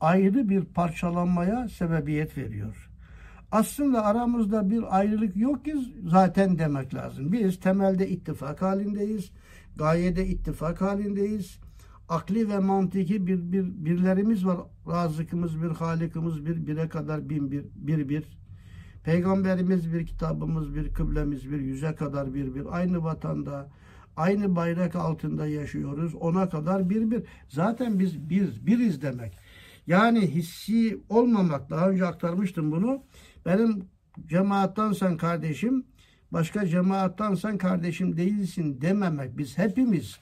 ayrı 0.00 0.48
bir 0.48 0.64
parçalanmaya 0.64 1.68
sebebiyet 1.68 2.38
veriyor. 2.38 2.90
Aslında 3.52 4.04
aramızda 4.04 4.70
bir 4.70 4.98
ayrılık 4.98 5.36
yok 5.36 5.64
ki 5.64 5.74
zaten 6.06 6.58
demek 6.58 6.94
lazım. 6.94 7.32
Biz 7.32 7.60
temelde 7.60 8.08
ittifak 8.08 8.62
halindeyiz. 8.62 9.30
Gayede 9.76 10.26
ittifak 10.26 10.80
halindeyiz. 10.80 11.58
Akli 12.08 12.48
ve 12.48 12.58
mantiki 12.58 13.26
bir, 13.26 13.52
bir 13.52 13.64
birlerimiz 13.84 14.46
var. 14.46 14.58
Razıkımız 14.88 15.62
bir, 15.62 15.68
halikimiz 15.68 16.46
bir, 16.46 16.66
bire 16.66 16.88
kadar 16.88 17.28
bin 17.28 17.50
bir, 17.50 17.64
bir 17.74 18.08
bir. 18.08 18.38
Peygamberimiz 19.08 19.92
bir, 19.92 20.06
kitabımız 20.06 20.74
bir, 20.74 20.94
kıblemiz 20.94 21.50
bir, 21.50 21.60
yüze 21.60 21.94
kadar 21.94 22.34
bir 22.34 22.54
bir. 22.54 22.76
Aynı 22.76 23.04
vatanda, 23.04 23.70
aynı 24.16 24.56
bayrak 24.56 24.96
altında 24.96 25.46
yaşıyoruz. 25.46 26.14
Ona 26.14 26.48
kadar 26.48 26.90
bir 26.90 27.10
bir. 27.10 27.22
Zaten 27.48 27.98
biz 27.98 28.30
bir, 28.30 28.66
biriz 28.66 29.02
demek. 29.02 29.38
Yani 29.86 30.20
hissi 30.20 31.00
olmamak, 31.08 31.70
daha 31.70 31.90
önce 31.90 32.06
aktarmıştım 32.06 32.72
bunu. 32.72 33.02
Benim 33.46 33.84
cemaattansan 34.26 35.16
kardeşim, 35.16 35.86
başka 36.32 36.66
cemaattansan 36.66 37.58
kardeşim 37.58 38.16
değilsin 38.16 38.80
dememek. 38.80 39.38
Biz 39.38 39.58
hepimiz 39.58 40.18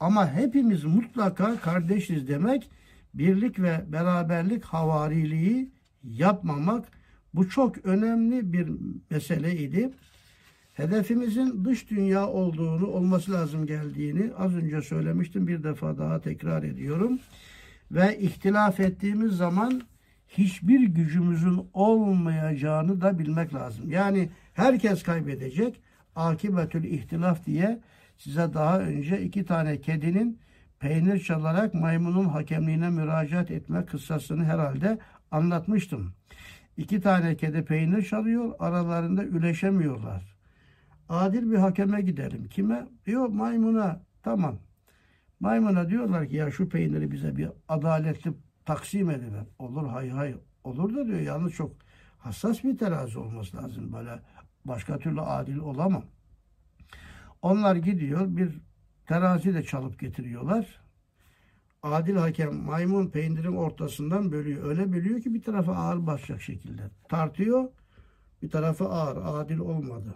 ama 0.00 0.32
hepimiz 0.32 0.84
mutlaka 0.84 1.56
kardeşiz 1.60 2.28
demek. 2.28 2.70
Birlik 3.14 3.60
ve 3.60 3.84
beraberlik 3.88 4.64
havariliği 4.64 5.72
yapmamak 6.02 7.01
bu 7.34 7.48
çok 7.48 7.86
önemli 7.86 8.52
bir 8.52 8.68
meseleydi. 9.10 9.90
Hedefimizin 10.74 11.64
dış 11.64 11.90
dünya 11.90 12.28
olduğunu, 12.28 12.86
olması 12.86 13.32
lazım 13.32 13.66
geldiğini 13.66 14.30
az 14.38 14.54
önce 14.54 14.82
söylemiştim. 14.82 15.46
Bir 15.46 15.64
defa 15.64 15.98
daha 15.98 16.20
tekrar 16.20 16.62
ediyorum. 16.62 17.18
Ve 17.90 18.18
ihtilaf 18.18 18.80
ettiğimiz 18.80 19.32
zaman 19.32 19.82
hiçbir 20.28 20.80
gücümüzün 20.80 21.60
olmayacağını 21.72 23.00
da 23.00 23.18
bilmek 23.18 23.54
lazım. 23.54 23.90
Yani 23.90 24.28
herkes 24.54 25.02
kaybedecek. 25.02 25.80
Akibetül 26.16 26.84
ihtilaf 26.84 27.46
diye 27.46 27.80
size 28.18 28.54
daha 28.54 28.80
önce 28.80 29.22
iki 29.22 29.44
tane 29.44 29.80
kedinin 29.80 30.38
peynir 30.80 31.20
çalarak 31.20 31.74
maymunun 31.74 32.24
hakemliğine 32.24 32.90
müracaat 32.90 33.50
etme 33.50 33.84
kıssasını 33.84 34.44
herhalde 34.44 34.98
anlatmıştım. 35.30 36.12
İki 36.76 37.00
tane 37.00 37.36
kedi 37.36 37.64
peynir 37.64 38.02
çalıyor, 38.02 38.54
aralarında 38.58 39.24
üleşemiyorlar. 39.24 40.36
Adil 41.08 41.50
bir 41.50 41.56
hakeme 41.56 42.02
gidelim. 42.02 42.48
Kime? 42.48 42.86
Diyor 43.06 43.28
maymuna. 43.28 44.02
Tamam. 44.22 44.58
Maymuna 45.40 45.88
diyorlar 45.88 46.28
ki 46.28 46.36
ya 46.36 46.50
şu 46.50 46.68
peyniri 46.68 47.10
bize 47.10 47.36
bir 47.36 47.48
adaletli 47.68 48.32
taksim 48.64 49.10
ediver. 49.10 49.44
Olur 49.58 49.86
hay 49.86 50.10
hay. 50.10 50.34
Olur 50.64 50.96
da 50.96 51.06
diyor 51.06 51.20
yalnız 51.20 51.52
çok 51.52 51.76
hassas 52.18 52.64
bir 52.64 52.78
terazi 52.78 53.18
olması 53.18 53.56
lazım. 53.56 53.92
Böyle 53.92 54.22
başka 54.64 54.98
türlü 54.98 55.20
adil 55.20 55.58
olamam. 55.58 56.04
Onlar 57.42 57.76
gidiyor 57.76 58.36
bir 58.36 58.60
terazi 59.06 59.54
de 59.54 59.62
çalıp 59.62 60.00
getiriyorlar. 60.00 60.81
Adil 61.82 62.16
hakem 62.16 62.54
maymun 62.54 63.06
peynirin 63.06 63.56
ortasından 63.56 64.32
bölüyor. 64.32 64.64
Öyle 64.64 64.92
bölüyor 64.92 65.20
ki 65.20 65.34
bir 65.34 65.42
tarafa 65.42 65.72
ağır 65.74 66.06
basacak 66.06 66.42
şekilde. 66.42 66.82
Tartıyor. 67.08 67.68
Bir 68.42 68.50
tarafı 68.50 68.88
ağır. 68.88 69.40
Adil 69.40 69.58
olmadı. 69.58 70.14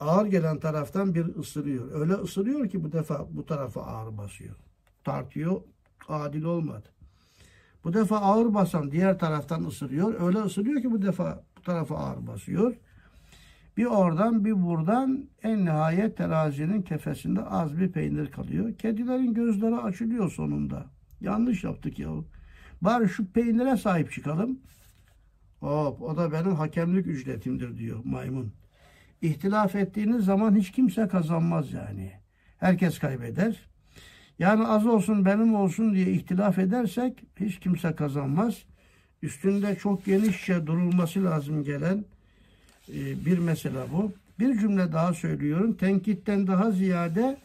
Ağır 0.00 0.26
gelen 0.26 0.60
taraftan 0.60 1.14
bir 1.14 1.36
ısırıyor. 1.36 2.00
Öyle 2.00 2.12
ısırıyor 2.12 2.68
ki 2.68 2.84
bu 2.84 2.92
defa 2.92 3.26
bu 3.30 3.46
tarafa 3.46 3.82
ağır 3.82 4.18
basıyor. 4.18 4.56
Tartıyor. 5.04 5.60
Adil 6.08 6.44
olmadı. 6.44 6.88
Bu 7.84 7.94
defa 7.94 8.16
ağır 8.16 8.54
basan 8.54 8.90
diğer 8.90 9.18
taraftan 9.18 9.64
ısırıyor. 9.64 10.20
Öyle 10.20 10.38
ısırıyor 10.38 10.82
ki 10.82 10.90
bu 10.90 11.02
defa 11.02 11.44
bu 11.56 11.62
tarafa 11.62 11.96
ağır 11.96 12.26
basıyor. 12.26 12.76
Bir 13.76 13.84
oradan 13.84 14.44
bir 14.44 14.62
buradan 14.62 15.28
en 15.42 15.64
nihayet 15.64 16.16
terazinin 16.16 16.82
kefesinde 16.82 17.42
az 17.42 17.78
bir 17.78 17.92
peynir 17.92 18.30
kalıyor. 18.30 18.78
Kedilerin 18.78 19.34
gözleri 19.34 19.76
açılıyor 19.76 20.30
sonunda. 20.30 20.86
Yanlış 21.20 21.64
yaptık 21.64 21.98
ya. 21.98 22.08
Bari 22.82 23.08
şu 23.08 23.32
peynire 23.32 23.76
sahip 23.76 24.12
çıkalım. 24.12 24.58
Hop 25.60 26.02
o 26.02 26.16
da 26.16 26.32
benim 26.32 26.54
hakemlik 26.54 27.06
ücretimdir 27.06 27.78
diyor 27.78 28.00
maymun. 28.04 28.52
İhtilaf 29.22 29.74
ettiğiniz 29.74 30.24
zaman 30.24 30.56
hiç 30.56 30.72
kimse 30.72 31.08
kazanmaz 31.08 31.72
yani. 31.72 32.12
Herkes 32.58 32.98
kaybeder. 32.98 33.68
Yani 34.38 34.66
az 34.66 34.86
olsun 34.86 35.24
benim 35.24 35.54
olsun 35.54 35.94
diye 35.94 36.12
ihtilaf 36.12 36.58
edersek 36.58 37.22
hiç 37.40 37.60
kimse 37.60 37.94
kazanmaz. 37.94 38.62
Üstünde 39.22 39.76
çok 39.76 40.04
genişçe 40.04 40.66
durulması 40.66 41.24
lazım 41.24 41.64
gelen 41.64 42.04
bir 43.26 43.38
mesele 43.38 43.92
bu. 43.92 44.12
Bir 44.38 44.58
cümle 44.58 44.92
daha 44.92 45.14
söylüyorum. 45.14 45.72
Tenkitten 45.72 46.46
daha 46.46 46.70
ziyade 46.70 47.36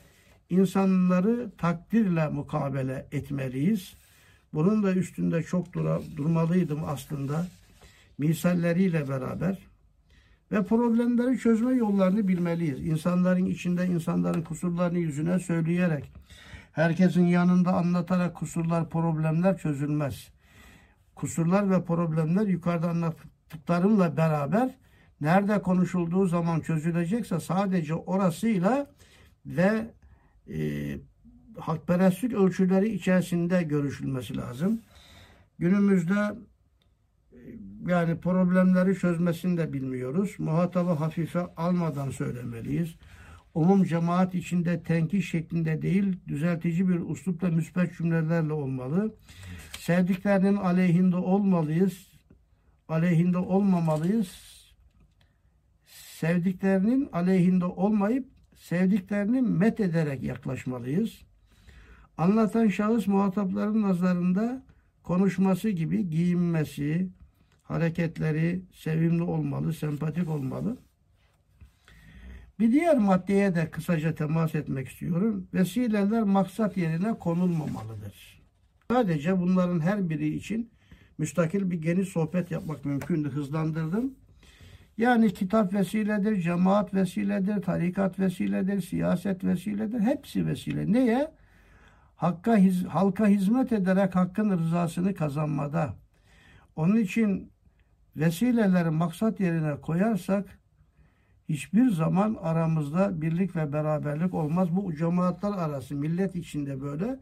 insanları 0.49 1.49
takdirle 1.57 2.27
mukabele 2.27 3.05
etmeliyiz. 3.11 3.93
Bunun 4.53 4.83
da 4.83 4.93
üstünde 4.93 5.43
çok 5.43 5.73
dura, 5.73 5.99
durmalıydım 6.17 6.79
aslında. 6.87 7.47
Misalleriyle 8.17 9.09
beraber. 9.09 9.57
Ve 10.51 10.63
problemleri 10.63 11.39
çözme 11.39 11.73
yollarını 11.73 12.27
bilmeliyiz. 12.27 12.87
İnsanların 12.87 13.45
içinde 13.45 13.85
insanların 13.85 14.41
kusurlarını 14.41 14.99
yüzüne 14.99 15.39
söyleyerek, 15.39 16.11
herkesin 16.71 17.25
yanında 17.25 17.73
anlatarak 17.73 18.35
kusurlar, 18.35 18.89
problemler 18.89 19.57
çözülmez. 19.57 20.27
Kusurlar 21.15 21.69
ve 21.71 21.83
problemler 21.83 22.47
yukarıda 22.47 22.89
anlattıklarımla 22.89 24.17
beraber 24.17 24.75
nerede 25.21 25.61
konuşulduğu 25.61 26.27
zaman 26.27 26.59
çözülecekse 26.59 27.39
sadece 27.39 27.95
orasıyla 27.95 28.91
ve 29.45 29.91
e, 30.53 30.97
halkperestlik 31.57 32.33
ölçüleri 32.33 32.89
içerisinde 32.93 33.63
görüşülmesi 33.63 34.37
lazım. 34.37 34.81
Günümüzde 35.59 36.35
e, 37.33 37.39
yani 37.87 38.19
problemleri 38.19 38.95
çözmesini 38.95 39.57
de 39.57 39.73
bilmiyoruz. 39.73 40.35
Muhatabı 40.39 40.91
hafife 40.91 41.39
almadan 41.39 42.09
söylemeliyiz. 42.09 42.95
Umum 43.53 43.83
cemaat 43.83 44.35
içinde 44.35 44.83
tenkit 44.83 45.23
şeklinde 45.23 45.81
değil, 45.81 46.19
düzeltici 46.27 46.89
bir 46.89 46.99
uslupla 46.99 47.47
müspet 47.47 47.97
cümlelerle 47.97 48.53
olmalı. 48.53 49.15
Sevdiklerinin 49.79 50.55
aleyhinde 50.55 51.15
olmalıyız. 51.15 52.07
Aleyhinde 52.87 53.37
olmamalıyız. 53.37 54.60
Sevdiklerinin 56.21 57.09
aleyhinde 57.13 57.65
olmayıp 57.65 58.27
sevdiklerini 58.55 59.41
met 59.41 59.79
ederek 59.79 60.23
yaklaşmalıyız. 60.23 61.21
Anlatan 62.17 62.67
şahıs 62.67 63.07
muhatapların 63.07 63.81
nazarında 63.81 64.63
konuşması 65.03 65.69
gibi 65.69 66.09
giyinmesi, 66.09 67.09
hareketleri 67.63 68.61
sevimli 68.73 69.23
olmalı, 69.23 69.73
sempatik 69.73 70.29
olmalı. 70.29 70.77
Bir 72.59 72.71
diğer 72.71 72.97
maddeye 72.97 73.55
de 73.55 73.71
kısaca 73.71 74.15
temas 74.15 74.55
etmek 74.55 74.87
istiyorum. 74.87 75.47
Vesileler 75.53 76.23
maksat 76.23 76.77
yerine 76.77 77.13
konulmamalıdır. 77.13 78.41
Sadece 78.91 79.39
bunların 79.39 79.79
her 79.79 80.09
biri 80.09 80.35
için 80.35 80.71
müstakil 81.17 81.71
bir 81.71 81.81
geniş 81.81 82.09
sohbet 82.09 82.51
yapmak 82.51 82.85
mümkündü. 82.85 83.29
Hızlandırdım. 83.29 84.20
Yani 85.01 85.33
kitap 85.33 85.73
vesiledir, 85.73 86.41
cemaat 86.41 86.93
vesiledir, 86.93 87.61
tarikat 87.61 88.19
vesiledir, 88.19 88.81
siyaset 88.81 89.43
vesiledir. 89.43 89.99
Hepsi 89.99 90.47
vesile. 90.47 90.93
Neye? 90.93 91.31
Hakka, 92.15 92.57
hiz, 92.57 92.85
halka 92.85 93.27
hizmet 93.27 93.71
ederek 93.71 94.15
hakkın 94.15 94.57
rızasını 94.57 95.15
kazanmada. 95.15 95.93
Onun 96.75 96.97
için 96.97 97.51
vesileleri 98.15 98.89
maksat 98.89 99.39
yerine 99.39 99.81
koyarsak 99.81 100.59
hiçbir 101.49 101.89
zaman 101.91 102.37
aramızda 102.41 103.21
birlik 103.21 103.55
ve 103.55 103.73
beraberlik 103.73 104.33
olmaz. 104.33 104.75
Bu 104.75 104.95
cemaatler 104.95 105.51
arası 105.51 105.95
millet 105.95 106.35
içinde 106.35 106.81
böyle 106.81 107.19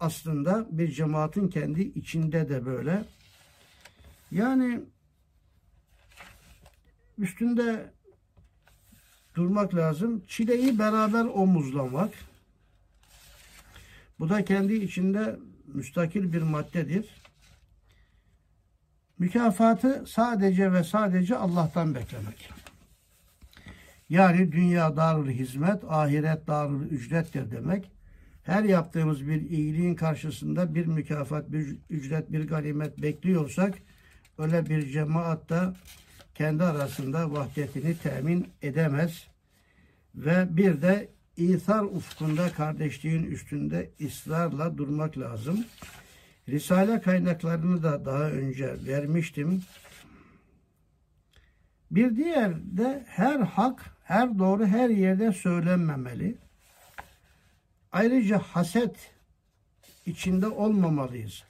aslında 0.00 0.66
bir 0.70 0.90
cemaatin 0.90 1.48
kendi 1.48 1.82
içinde 1.82 2.48
de 2.48 2.66
böyle. 2.66 3.04
Yani 4.30 4.80
üstünde 7.18 7.92
durmak 9.34 9.74
lazım. 9.74 10.22
Çileyi 10.28 10.78
beraber 10.78 11.24
omuzlamak. 11.24 12.10
Bu 14.18 14.28
da 14.28 14.44
kendi 14.44 14.74
içinde 14.74 15.38
müstakil 15.66 16.32
bir 16.32 16.42
maddedir. 16.42 17.08
Mükafatı 19.18 20.04
sadece 20.06 20.72
ve 20.72 20.84
sadece 20.84 21.36
Allah'tan 21.36 21.94
beklemek. 21.94 22.50
Yani 24.08 24.52
dünya 24.52 24.96
darul 24.96 25.28
hizmet, 25.28 25.84
ahiret 25.88 26.46
darul 26.46 26.82
ücrettir 26.82 27.50
demek. 27.50 27.90
Her 28.42 28.64
yaptığımız 28.64 29.26
bir 29.26 29.50
iyiliğin 29.50 29.94
karşısında 29.94 30.74
bir 30.74 30.86
mükafat, 30.86 31.52
bir 31.52 31.76
ücret, 31.90 32.32
bir 32.32 32.48
ganimet 32.48 33.02
bekliyorsak 33.02 33.74
öyle 34.38 34.66
bir 34.66 34.86
cemaatta 34.90 35.74
kendi 36.34 36.64
arasında 36.64 37.32
vahdetini 37.32 37.98
temin 37.98 38.48
edemez. 38.62 39.26
Ve 40.14 40.56
bir 40.56 40.82
de 40.82 41.08
İthar 41.36 41.82
ufkunda 41.82 42.52
kardeşliğin 42.52 43.22
üstünde 43.22 43.90
ısrarla 44.04 44.78
durmak 44.78 45.18
lazım. 45.18 45.64
Risale 46.48 47.00
kaynaklarını 47.00 47.82
da 47.82 48.04
daha 48.04 48.30
önce 48.30 48.76
vermiştim. 48.86 49.62
Bir 51.90 52.16
diğer 52.16 52.54
de 52.76 53.04
her 53.08 53.40
hak, 53.40 53.96
her 54.04 54.38
doğru 54.38 54.66
her 54.66 54.90
yerde 54.90 55.32
söylenmemeli. 55.32 56.38
Ayrıca 57.92 58.38
haset 58.38 58.96
içinde 60.06 60.46
olmamalıyız. 60.46 61.44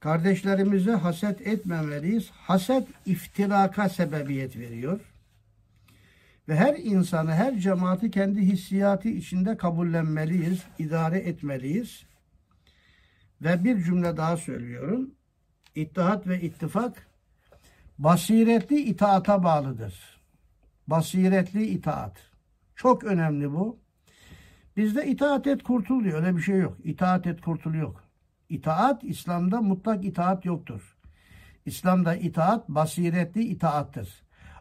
Kardeşlerimize 0.00 0.92
haset 0.92 1.46
etmemeliyiz. 1.46 2.30
Haset 2.30 2.88
iftiraka 3.06 3.88
sebebiyet 3.88 4.56
veriyor. 4.56 5.00
Ve 6.48 6.56
her 6.56 6.76
insanı, 6.76 7.32
her 7.34 7.58
cemaati 7.58 8.10
kendi 8.10 8.40
hissiyatı 8.40 9.08
içinde 9.08 9.56
kabullenmeliyiz, 9.56 10.64
idare 10.78 11.18
etmeliyiz. 11.18 12.04
Ve 13.42 13.64
bir 13.64 13.82
cümle 13.82 14.16
daha 14.16 14.36
söylüyorum. 14.36 15.10
İttihat 15.74 16.26
ve 16.26 16.40
ittifak 16.40 17.06
basiretli 17.98 18.80
itaata 18.80 19.42
bağlıdır. 19.42 20.20
Basiretli 20.86 21.66
itaat. 21.66 22.16
Çok 22.76 23.04
önemli 23.04 23.52
bu. 23.52 23.78
Bizde 24.76 25.06
itaat 25.06 25.46
et 25.46 25.62
kurtul 25.62 26.04
diyor. 26.04 26.22
Öyle 26.22 26.36
bir 26.36 26.42
şey 26.42 26.58
yok. 26.58 26.76
İtaat 26.84 27.26
et 27.26 27.40
kurtul 27.40 27.74
yok. 27.74 28.07
İtaat 28.48 29.04
İslam'da 29.04 29.60
mutlak 29.60 30.04
itaat 30.04 30.44
yoktur. 30.44 30.96
İslam'da 31.66 32.14
itaat 32.14 32.68
basiretli 32.68 33.44
itaattır. 33.44 34.08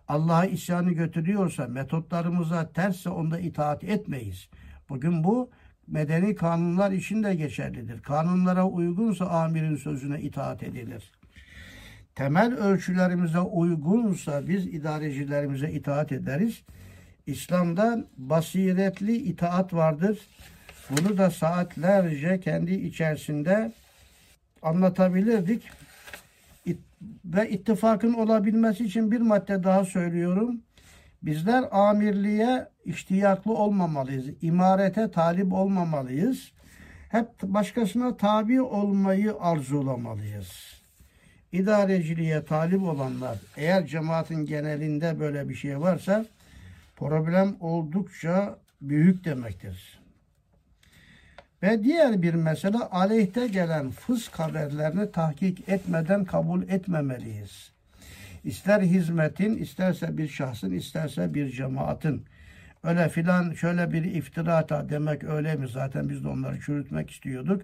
Allah'a 0.07 0.45
isyanı 0.45 0.91
götürüyorsa, 0.91 1.67
metotlarımıza 1.67 2.71
tersse 2.71 3.09
onda 3.09 3.39
itaat 3.39 3.83
etmeyiz. 3.83 4.49
Bugün 4.89 5.23
bu 5.23 5.49
medeni 5.87 6.35
kanunlar 6.35 6.91
için 6.91 7.23
de 7.23 7.35
geçerlidir. 7.35 8.01
Kanunlara 8.01 8.67
uygunsa 8.67 9.25
amirin 9.25 9.75
sözüne 9.75 10.21
itaat 10.21 10.63
edilir. 10.63 11.11
Temel 12.15 12.53
ölçülerimize 12.53 13.39
uygunsa 13.39 14.47
biz 14.47 14.65
idarecilerimize 14.67 15.71
itaat 15.71 16.11
ederiz. 16.11 16.63
İslam'da 17.25 18.05
basiretli 18.17 19.15
itaat 19.15 19.73
vardır. 19.73 20.19
Bunu 20.89 21.17
da 21.17 21.31
saatlerce 21.31 22.39
kendi 22.39 22.73
içerisinde 22.73 23.71
anlatabilirdik. 24.61 25.63
Ve 27.25 27.49
ittifakın 27.49 28.13
olabilmesi 28.13 28.85
için 28.85 29.11
bir 29.11 29.21
madde 29.21 29.63
daha 29.63 29.85
söylüyorum. 29.85 30.61
Bizler 31.23 31.65
amirliğe 31.71 32.67
iştiyaklı 32.85 33.53
olmamalıyız. 33.53 34.25
İmarete 34.41 35.11
talip 35.11 35.53
olmamalıyız. 35.53 36.51
Hep 37.09 37.27
başkasına 37.43 38.17
tabi 38.17 38.61
olmayı 38.61 39.35
arzulamalıyız. 39.39 40.81
İdareciliğe 41.51 42.45
talip 42.45 42.83
olanlar 42.83 43.37
eğer 43.57 43.85
cemaatin 43.85 44.45
genelinde 44.45 45.19
böyle 45.19 45.49
bir 45.49 45.55
şey 45.55 45.79
varsa 45.79 46.25
problem 46.95 47.55
oldukça 47.59 48.57
büyük 48.81 49.25
demektir. 49.25 49.96
Ve 51.63 51.83
diğer 51.83 52.21
bir 52.21 52.33
mesele 52.33 52.77
aleyhte 52.77 53.47
gelen 53.47 53.89
fısk 53.89 54.39
haberlerini 54.39 55.11
tahkik 55.11 55.69
etmeden 55.69 56.25
kabul 56.25 56.63
etmemeliyiz. 56.63 57.71
İster 58.43 58.81
hizmetin, 58.81 59.57
isterse 59.57 60.17
bir 60.17 60.27
şahsın, 60.27 60.71
isterse 60.71 61.33
bir 61.33 61.51
cemaatin. 61.51 62.25
Öyle 62.83 63.09
filan 63.09 63.53
şöyle 63.53 63.91
bir 63.91 64.03
iftirata 64.03 64.89
demek 64.89 65.23
öyle 65.23 65.55
mi? 65.55 65.67
Zaten 65.67 66.09
biz 66.09 66.23
de 66.23 66.27
onları 66.27 66.59
çürütmek 66.61 67.11
istiyorduk. 67.11 67.61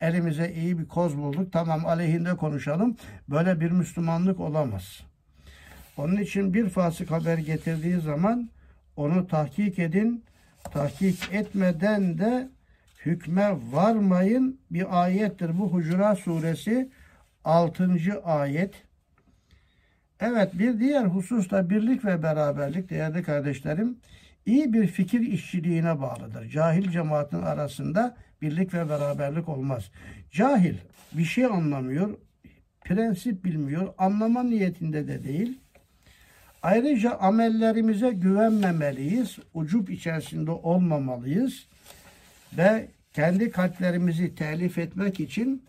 Elimize 0.00 0.52
iyi 0.52 0.78
bir 0.78 0.88
koz 0.88 1.16
bulduk. 1.16 1.52
Tamam 1.52 1.86
aleyhinde 1.86 2.36
konuşalım. 2.36 2.96
Böyle 3.28 3.60
bir 3.60 3.70
Müslümanlık 3.70 4.40
olamaz. 4.40 5.02
Onun 5.96 6.16
için 6.16 6.54
bir 6.54 6.68
fasık 6.68 7.10
haber 7.10 7.38
getirdiği 7.38 8.00
zaman 8.00 8.50
onu 8.96 9.26
tahkik 9.26 9.78
edin. 9.78 10.24
Tahkik 10.72 11.32
etmeden 11.32 12.18
de 12.18 12.48
hükme 13.06 13.56
varmayın 13.72 14.60
bir 14.70 15.02
ayettir. 15.02 15.58
Bu 15.58 15.72
Hucurat 15.72 16.18
suresi 16.18 16.90
6. 17.44 17.90
ayet. 18.24 18.74
Evet 20.20 20.58
bir 20.58 20.80
diğer 20.80 21.04
husus 21.04 21.50
da 21.50 21.70
birlik 21.70 22.04
ve 22.04 22.22
beraberlik 22.22 22.90
değerli 22.90 23.22
kardeşlerim 23.22 23.96
iyi 24.46 24.72
bir 24.72 24.86
fikir 24.86 25.20
işçiliğine 25.20 26.00
bağlıdır. 26.00 26.48
Cahil 26.50 26.90
cemaatin 26.90 27.42
arasında 27.42 28.16
birlik 28.42 28.74
ve 28.74 28.88
beraberlik 28.88 29.48
olmaz. 29.48 29.90
Cahil 30.30 30.74
bir 31.12 31.24
şey 31.24 31.44
anlamıyor, 31.44 32.18
prensip 32.84 33.44
bilmiyor, 33.44 33.94
anlama 33.98 34.42
niyetinde 34.42 35.08
de 35.08 35.24
değil. 35.24 35.58
Ayrıca 36.62 37.10
amellerimize 37.14 38.10
güvenmemeliyiz, 38.10 39.38
ucup 39.54 39.90
içerisinde 39.90 40.50
olmamalıyız 40.50 41.66
ve 42.58 42.88
kendi 43.16 43.50
kalplerimizi 43.50 44.34
telif 44.34 44.78
etmek 44.78 45.20
için 45.20 45.64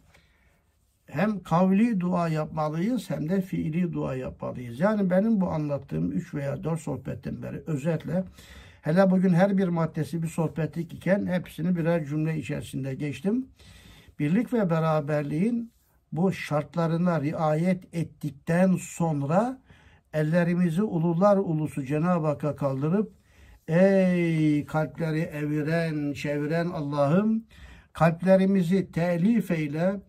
hem 1.06 1.44
kavli 1.44 2.00
dua 2.00 2.30
yapmalıyız 2.30 3.10
hem 3.10 3.30
de 3.30 3.42
fiili 3.42 3.94
dua 3.94 4.16
yapmalıyız. 4.16 4.80
Yani 4.80 5.10
benim 5.10 5.42
bu 5.42 5.52
anlattığım 5.52 6.12
üç 6.12 6.34
veya 6.34 6.64
dört 6.64 6.80
sohbetten 6.80 7.44
beri 7.44 7.64
özetle 7.68 8.24
Hele 8.82 9.12
bugün 9.12 9.34
her 9.34 9.58
bir 9.58 9.68
maddesi 9.68 10.24
bir 10.24 10.28
sohbetlik 10.28 10.94
iken 10.94 11.26
hepsini 11.26 11.76
birer 11.76 12.06
cümle 12.06 12.38
içerisinde 12.38 12.96
geçtim. 12.96 13.48
Birlik 14.20 14.54
ve 14.54 14.70
beraberliğin 14.70 15.72
bu 16.12 16.34
şartlarına 16.34 17.22
riayet 17.22 17.96
ettikten 17.96 18.76
sonra 18.76 19.62
ellerimizi 20.14 20.84
ulular 20.84 21.38
ulusu 21.38 21.86
Cenab-ı 21.86 22.28
Hakk'a 22.28 22.56
kaldırıp 22.56 23.17
ey 23.68 24.66
kalpleri 24.66 25.20
eviren, 25.20 26.14
çeviren 26.14 26.68
Allah'ım 26.68 27.46
kalplerimizi 27.94 28.92
telif 28.92 29.52
eyle, 29.52 30.02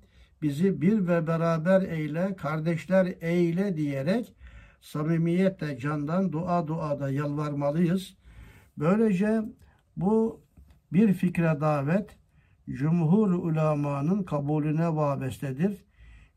bizi 0.43 0.81
bir 0.81 1.09
ve 1.09 1.27
beraber 1.27 1.83
eyle, 1.83 2.37
kardeşler 2.37 3.15
eyle 3.21 3.77
diyerek 3.77 4.35
samimiyetle 4.81 5.79
candan 5.79 6.33
dua 6.33 6.67
duada 6.67 7.11
yalvarmalıyız. 7.11 8.17
Böylece 8.79 9.43
bu 9.97 10.43
bir 10.93 11.13
fikre 11.13 11.61
davet 11.61 12.17
cumhur 12.71 13.31
ulemanın 13.31 14.23
kabulüne 14.23 14.97
vabestedir. 14.97 15.85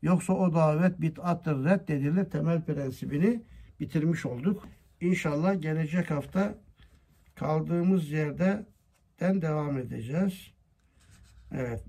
Yoksa 0.02 0.32
o 0.32 0.54
davet 0.54 1.00
bid'attır, 1.00 1.64
reddedilir 1.64 2.24
temel 2.24 2.62
prensibini 2.62 3.42
bitirmiş 3.80 4.26
olduk. 4.26 4.68
İnşallah 5.00 5.62
gelecek 5.62 6.10
hafta 6.10 6.54
kaldığımız 7.34 8.10
yerden 8.10 8.66
devam 9.20 9.78
edeceğiz. 9.78 10.52
Evet. 11.52 11.84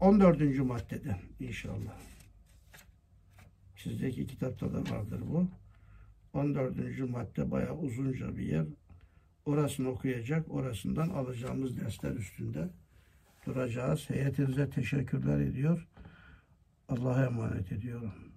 14. 0.00 0.58
maddeden 0.58 1.18
inşallah. 1.40 1.98
Sizdeki 3.76 4.26
kitapta 4.26 4.72
da 4.72 4.94
vardır 4.94 5.20
bu. 5.26 5.50
14. 6.32 6.98
madde 6.98 7.50
bayağı 7.50 7.76
uzunca 7.78 8.36
bir 8.36 8.46
yer. 8.46 8.66
Orasını 9.44 9.88
okuyacak, 9.88 10.50
orasından 10.50 11.08
alacağımız 11.08 11.80
dersler 11.80 12.12
üstünde 12.12 12.68
duracağız. 13.46 14.10
Heyetinize 14.10 14.70
teşekkürler 14.70 15.40
ediyor. 15.40 15.88
Allah'a 16.88 17.24
emanet 17.24 17.72
ediyorum. 17.72 18.27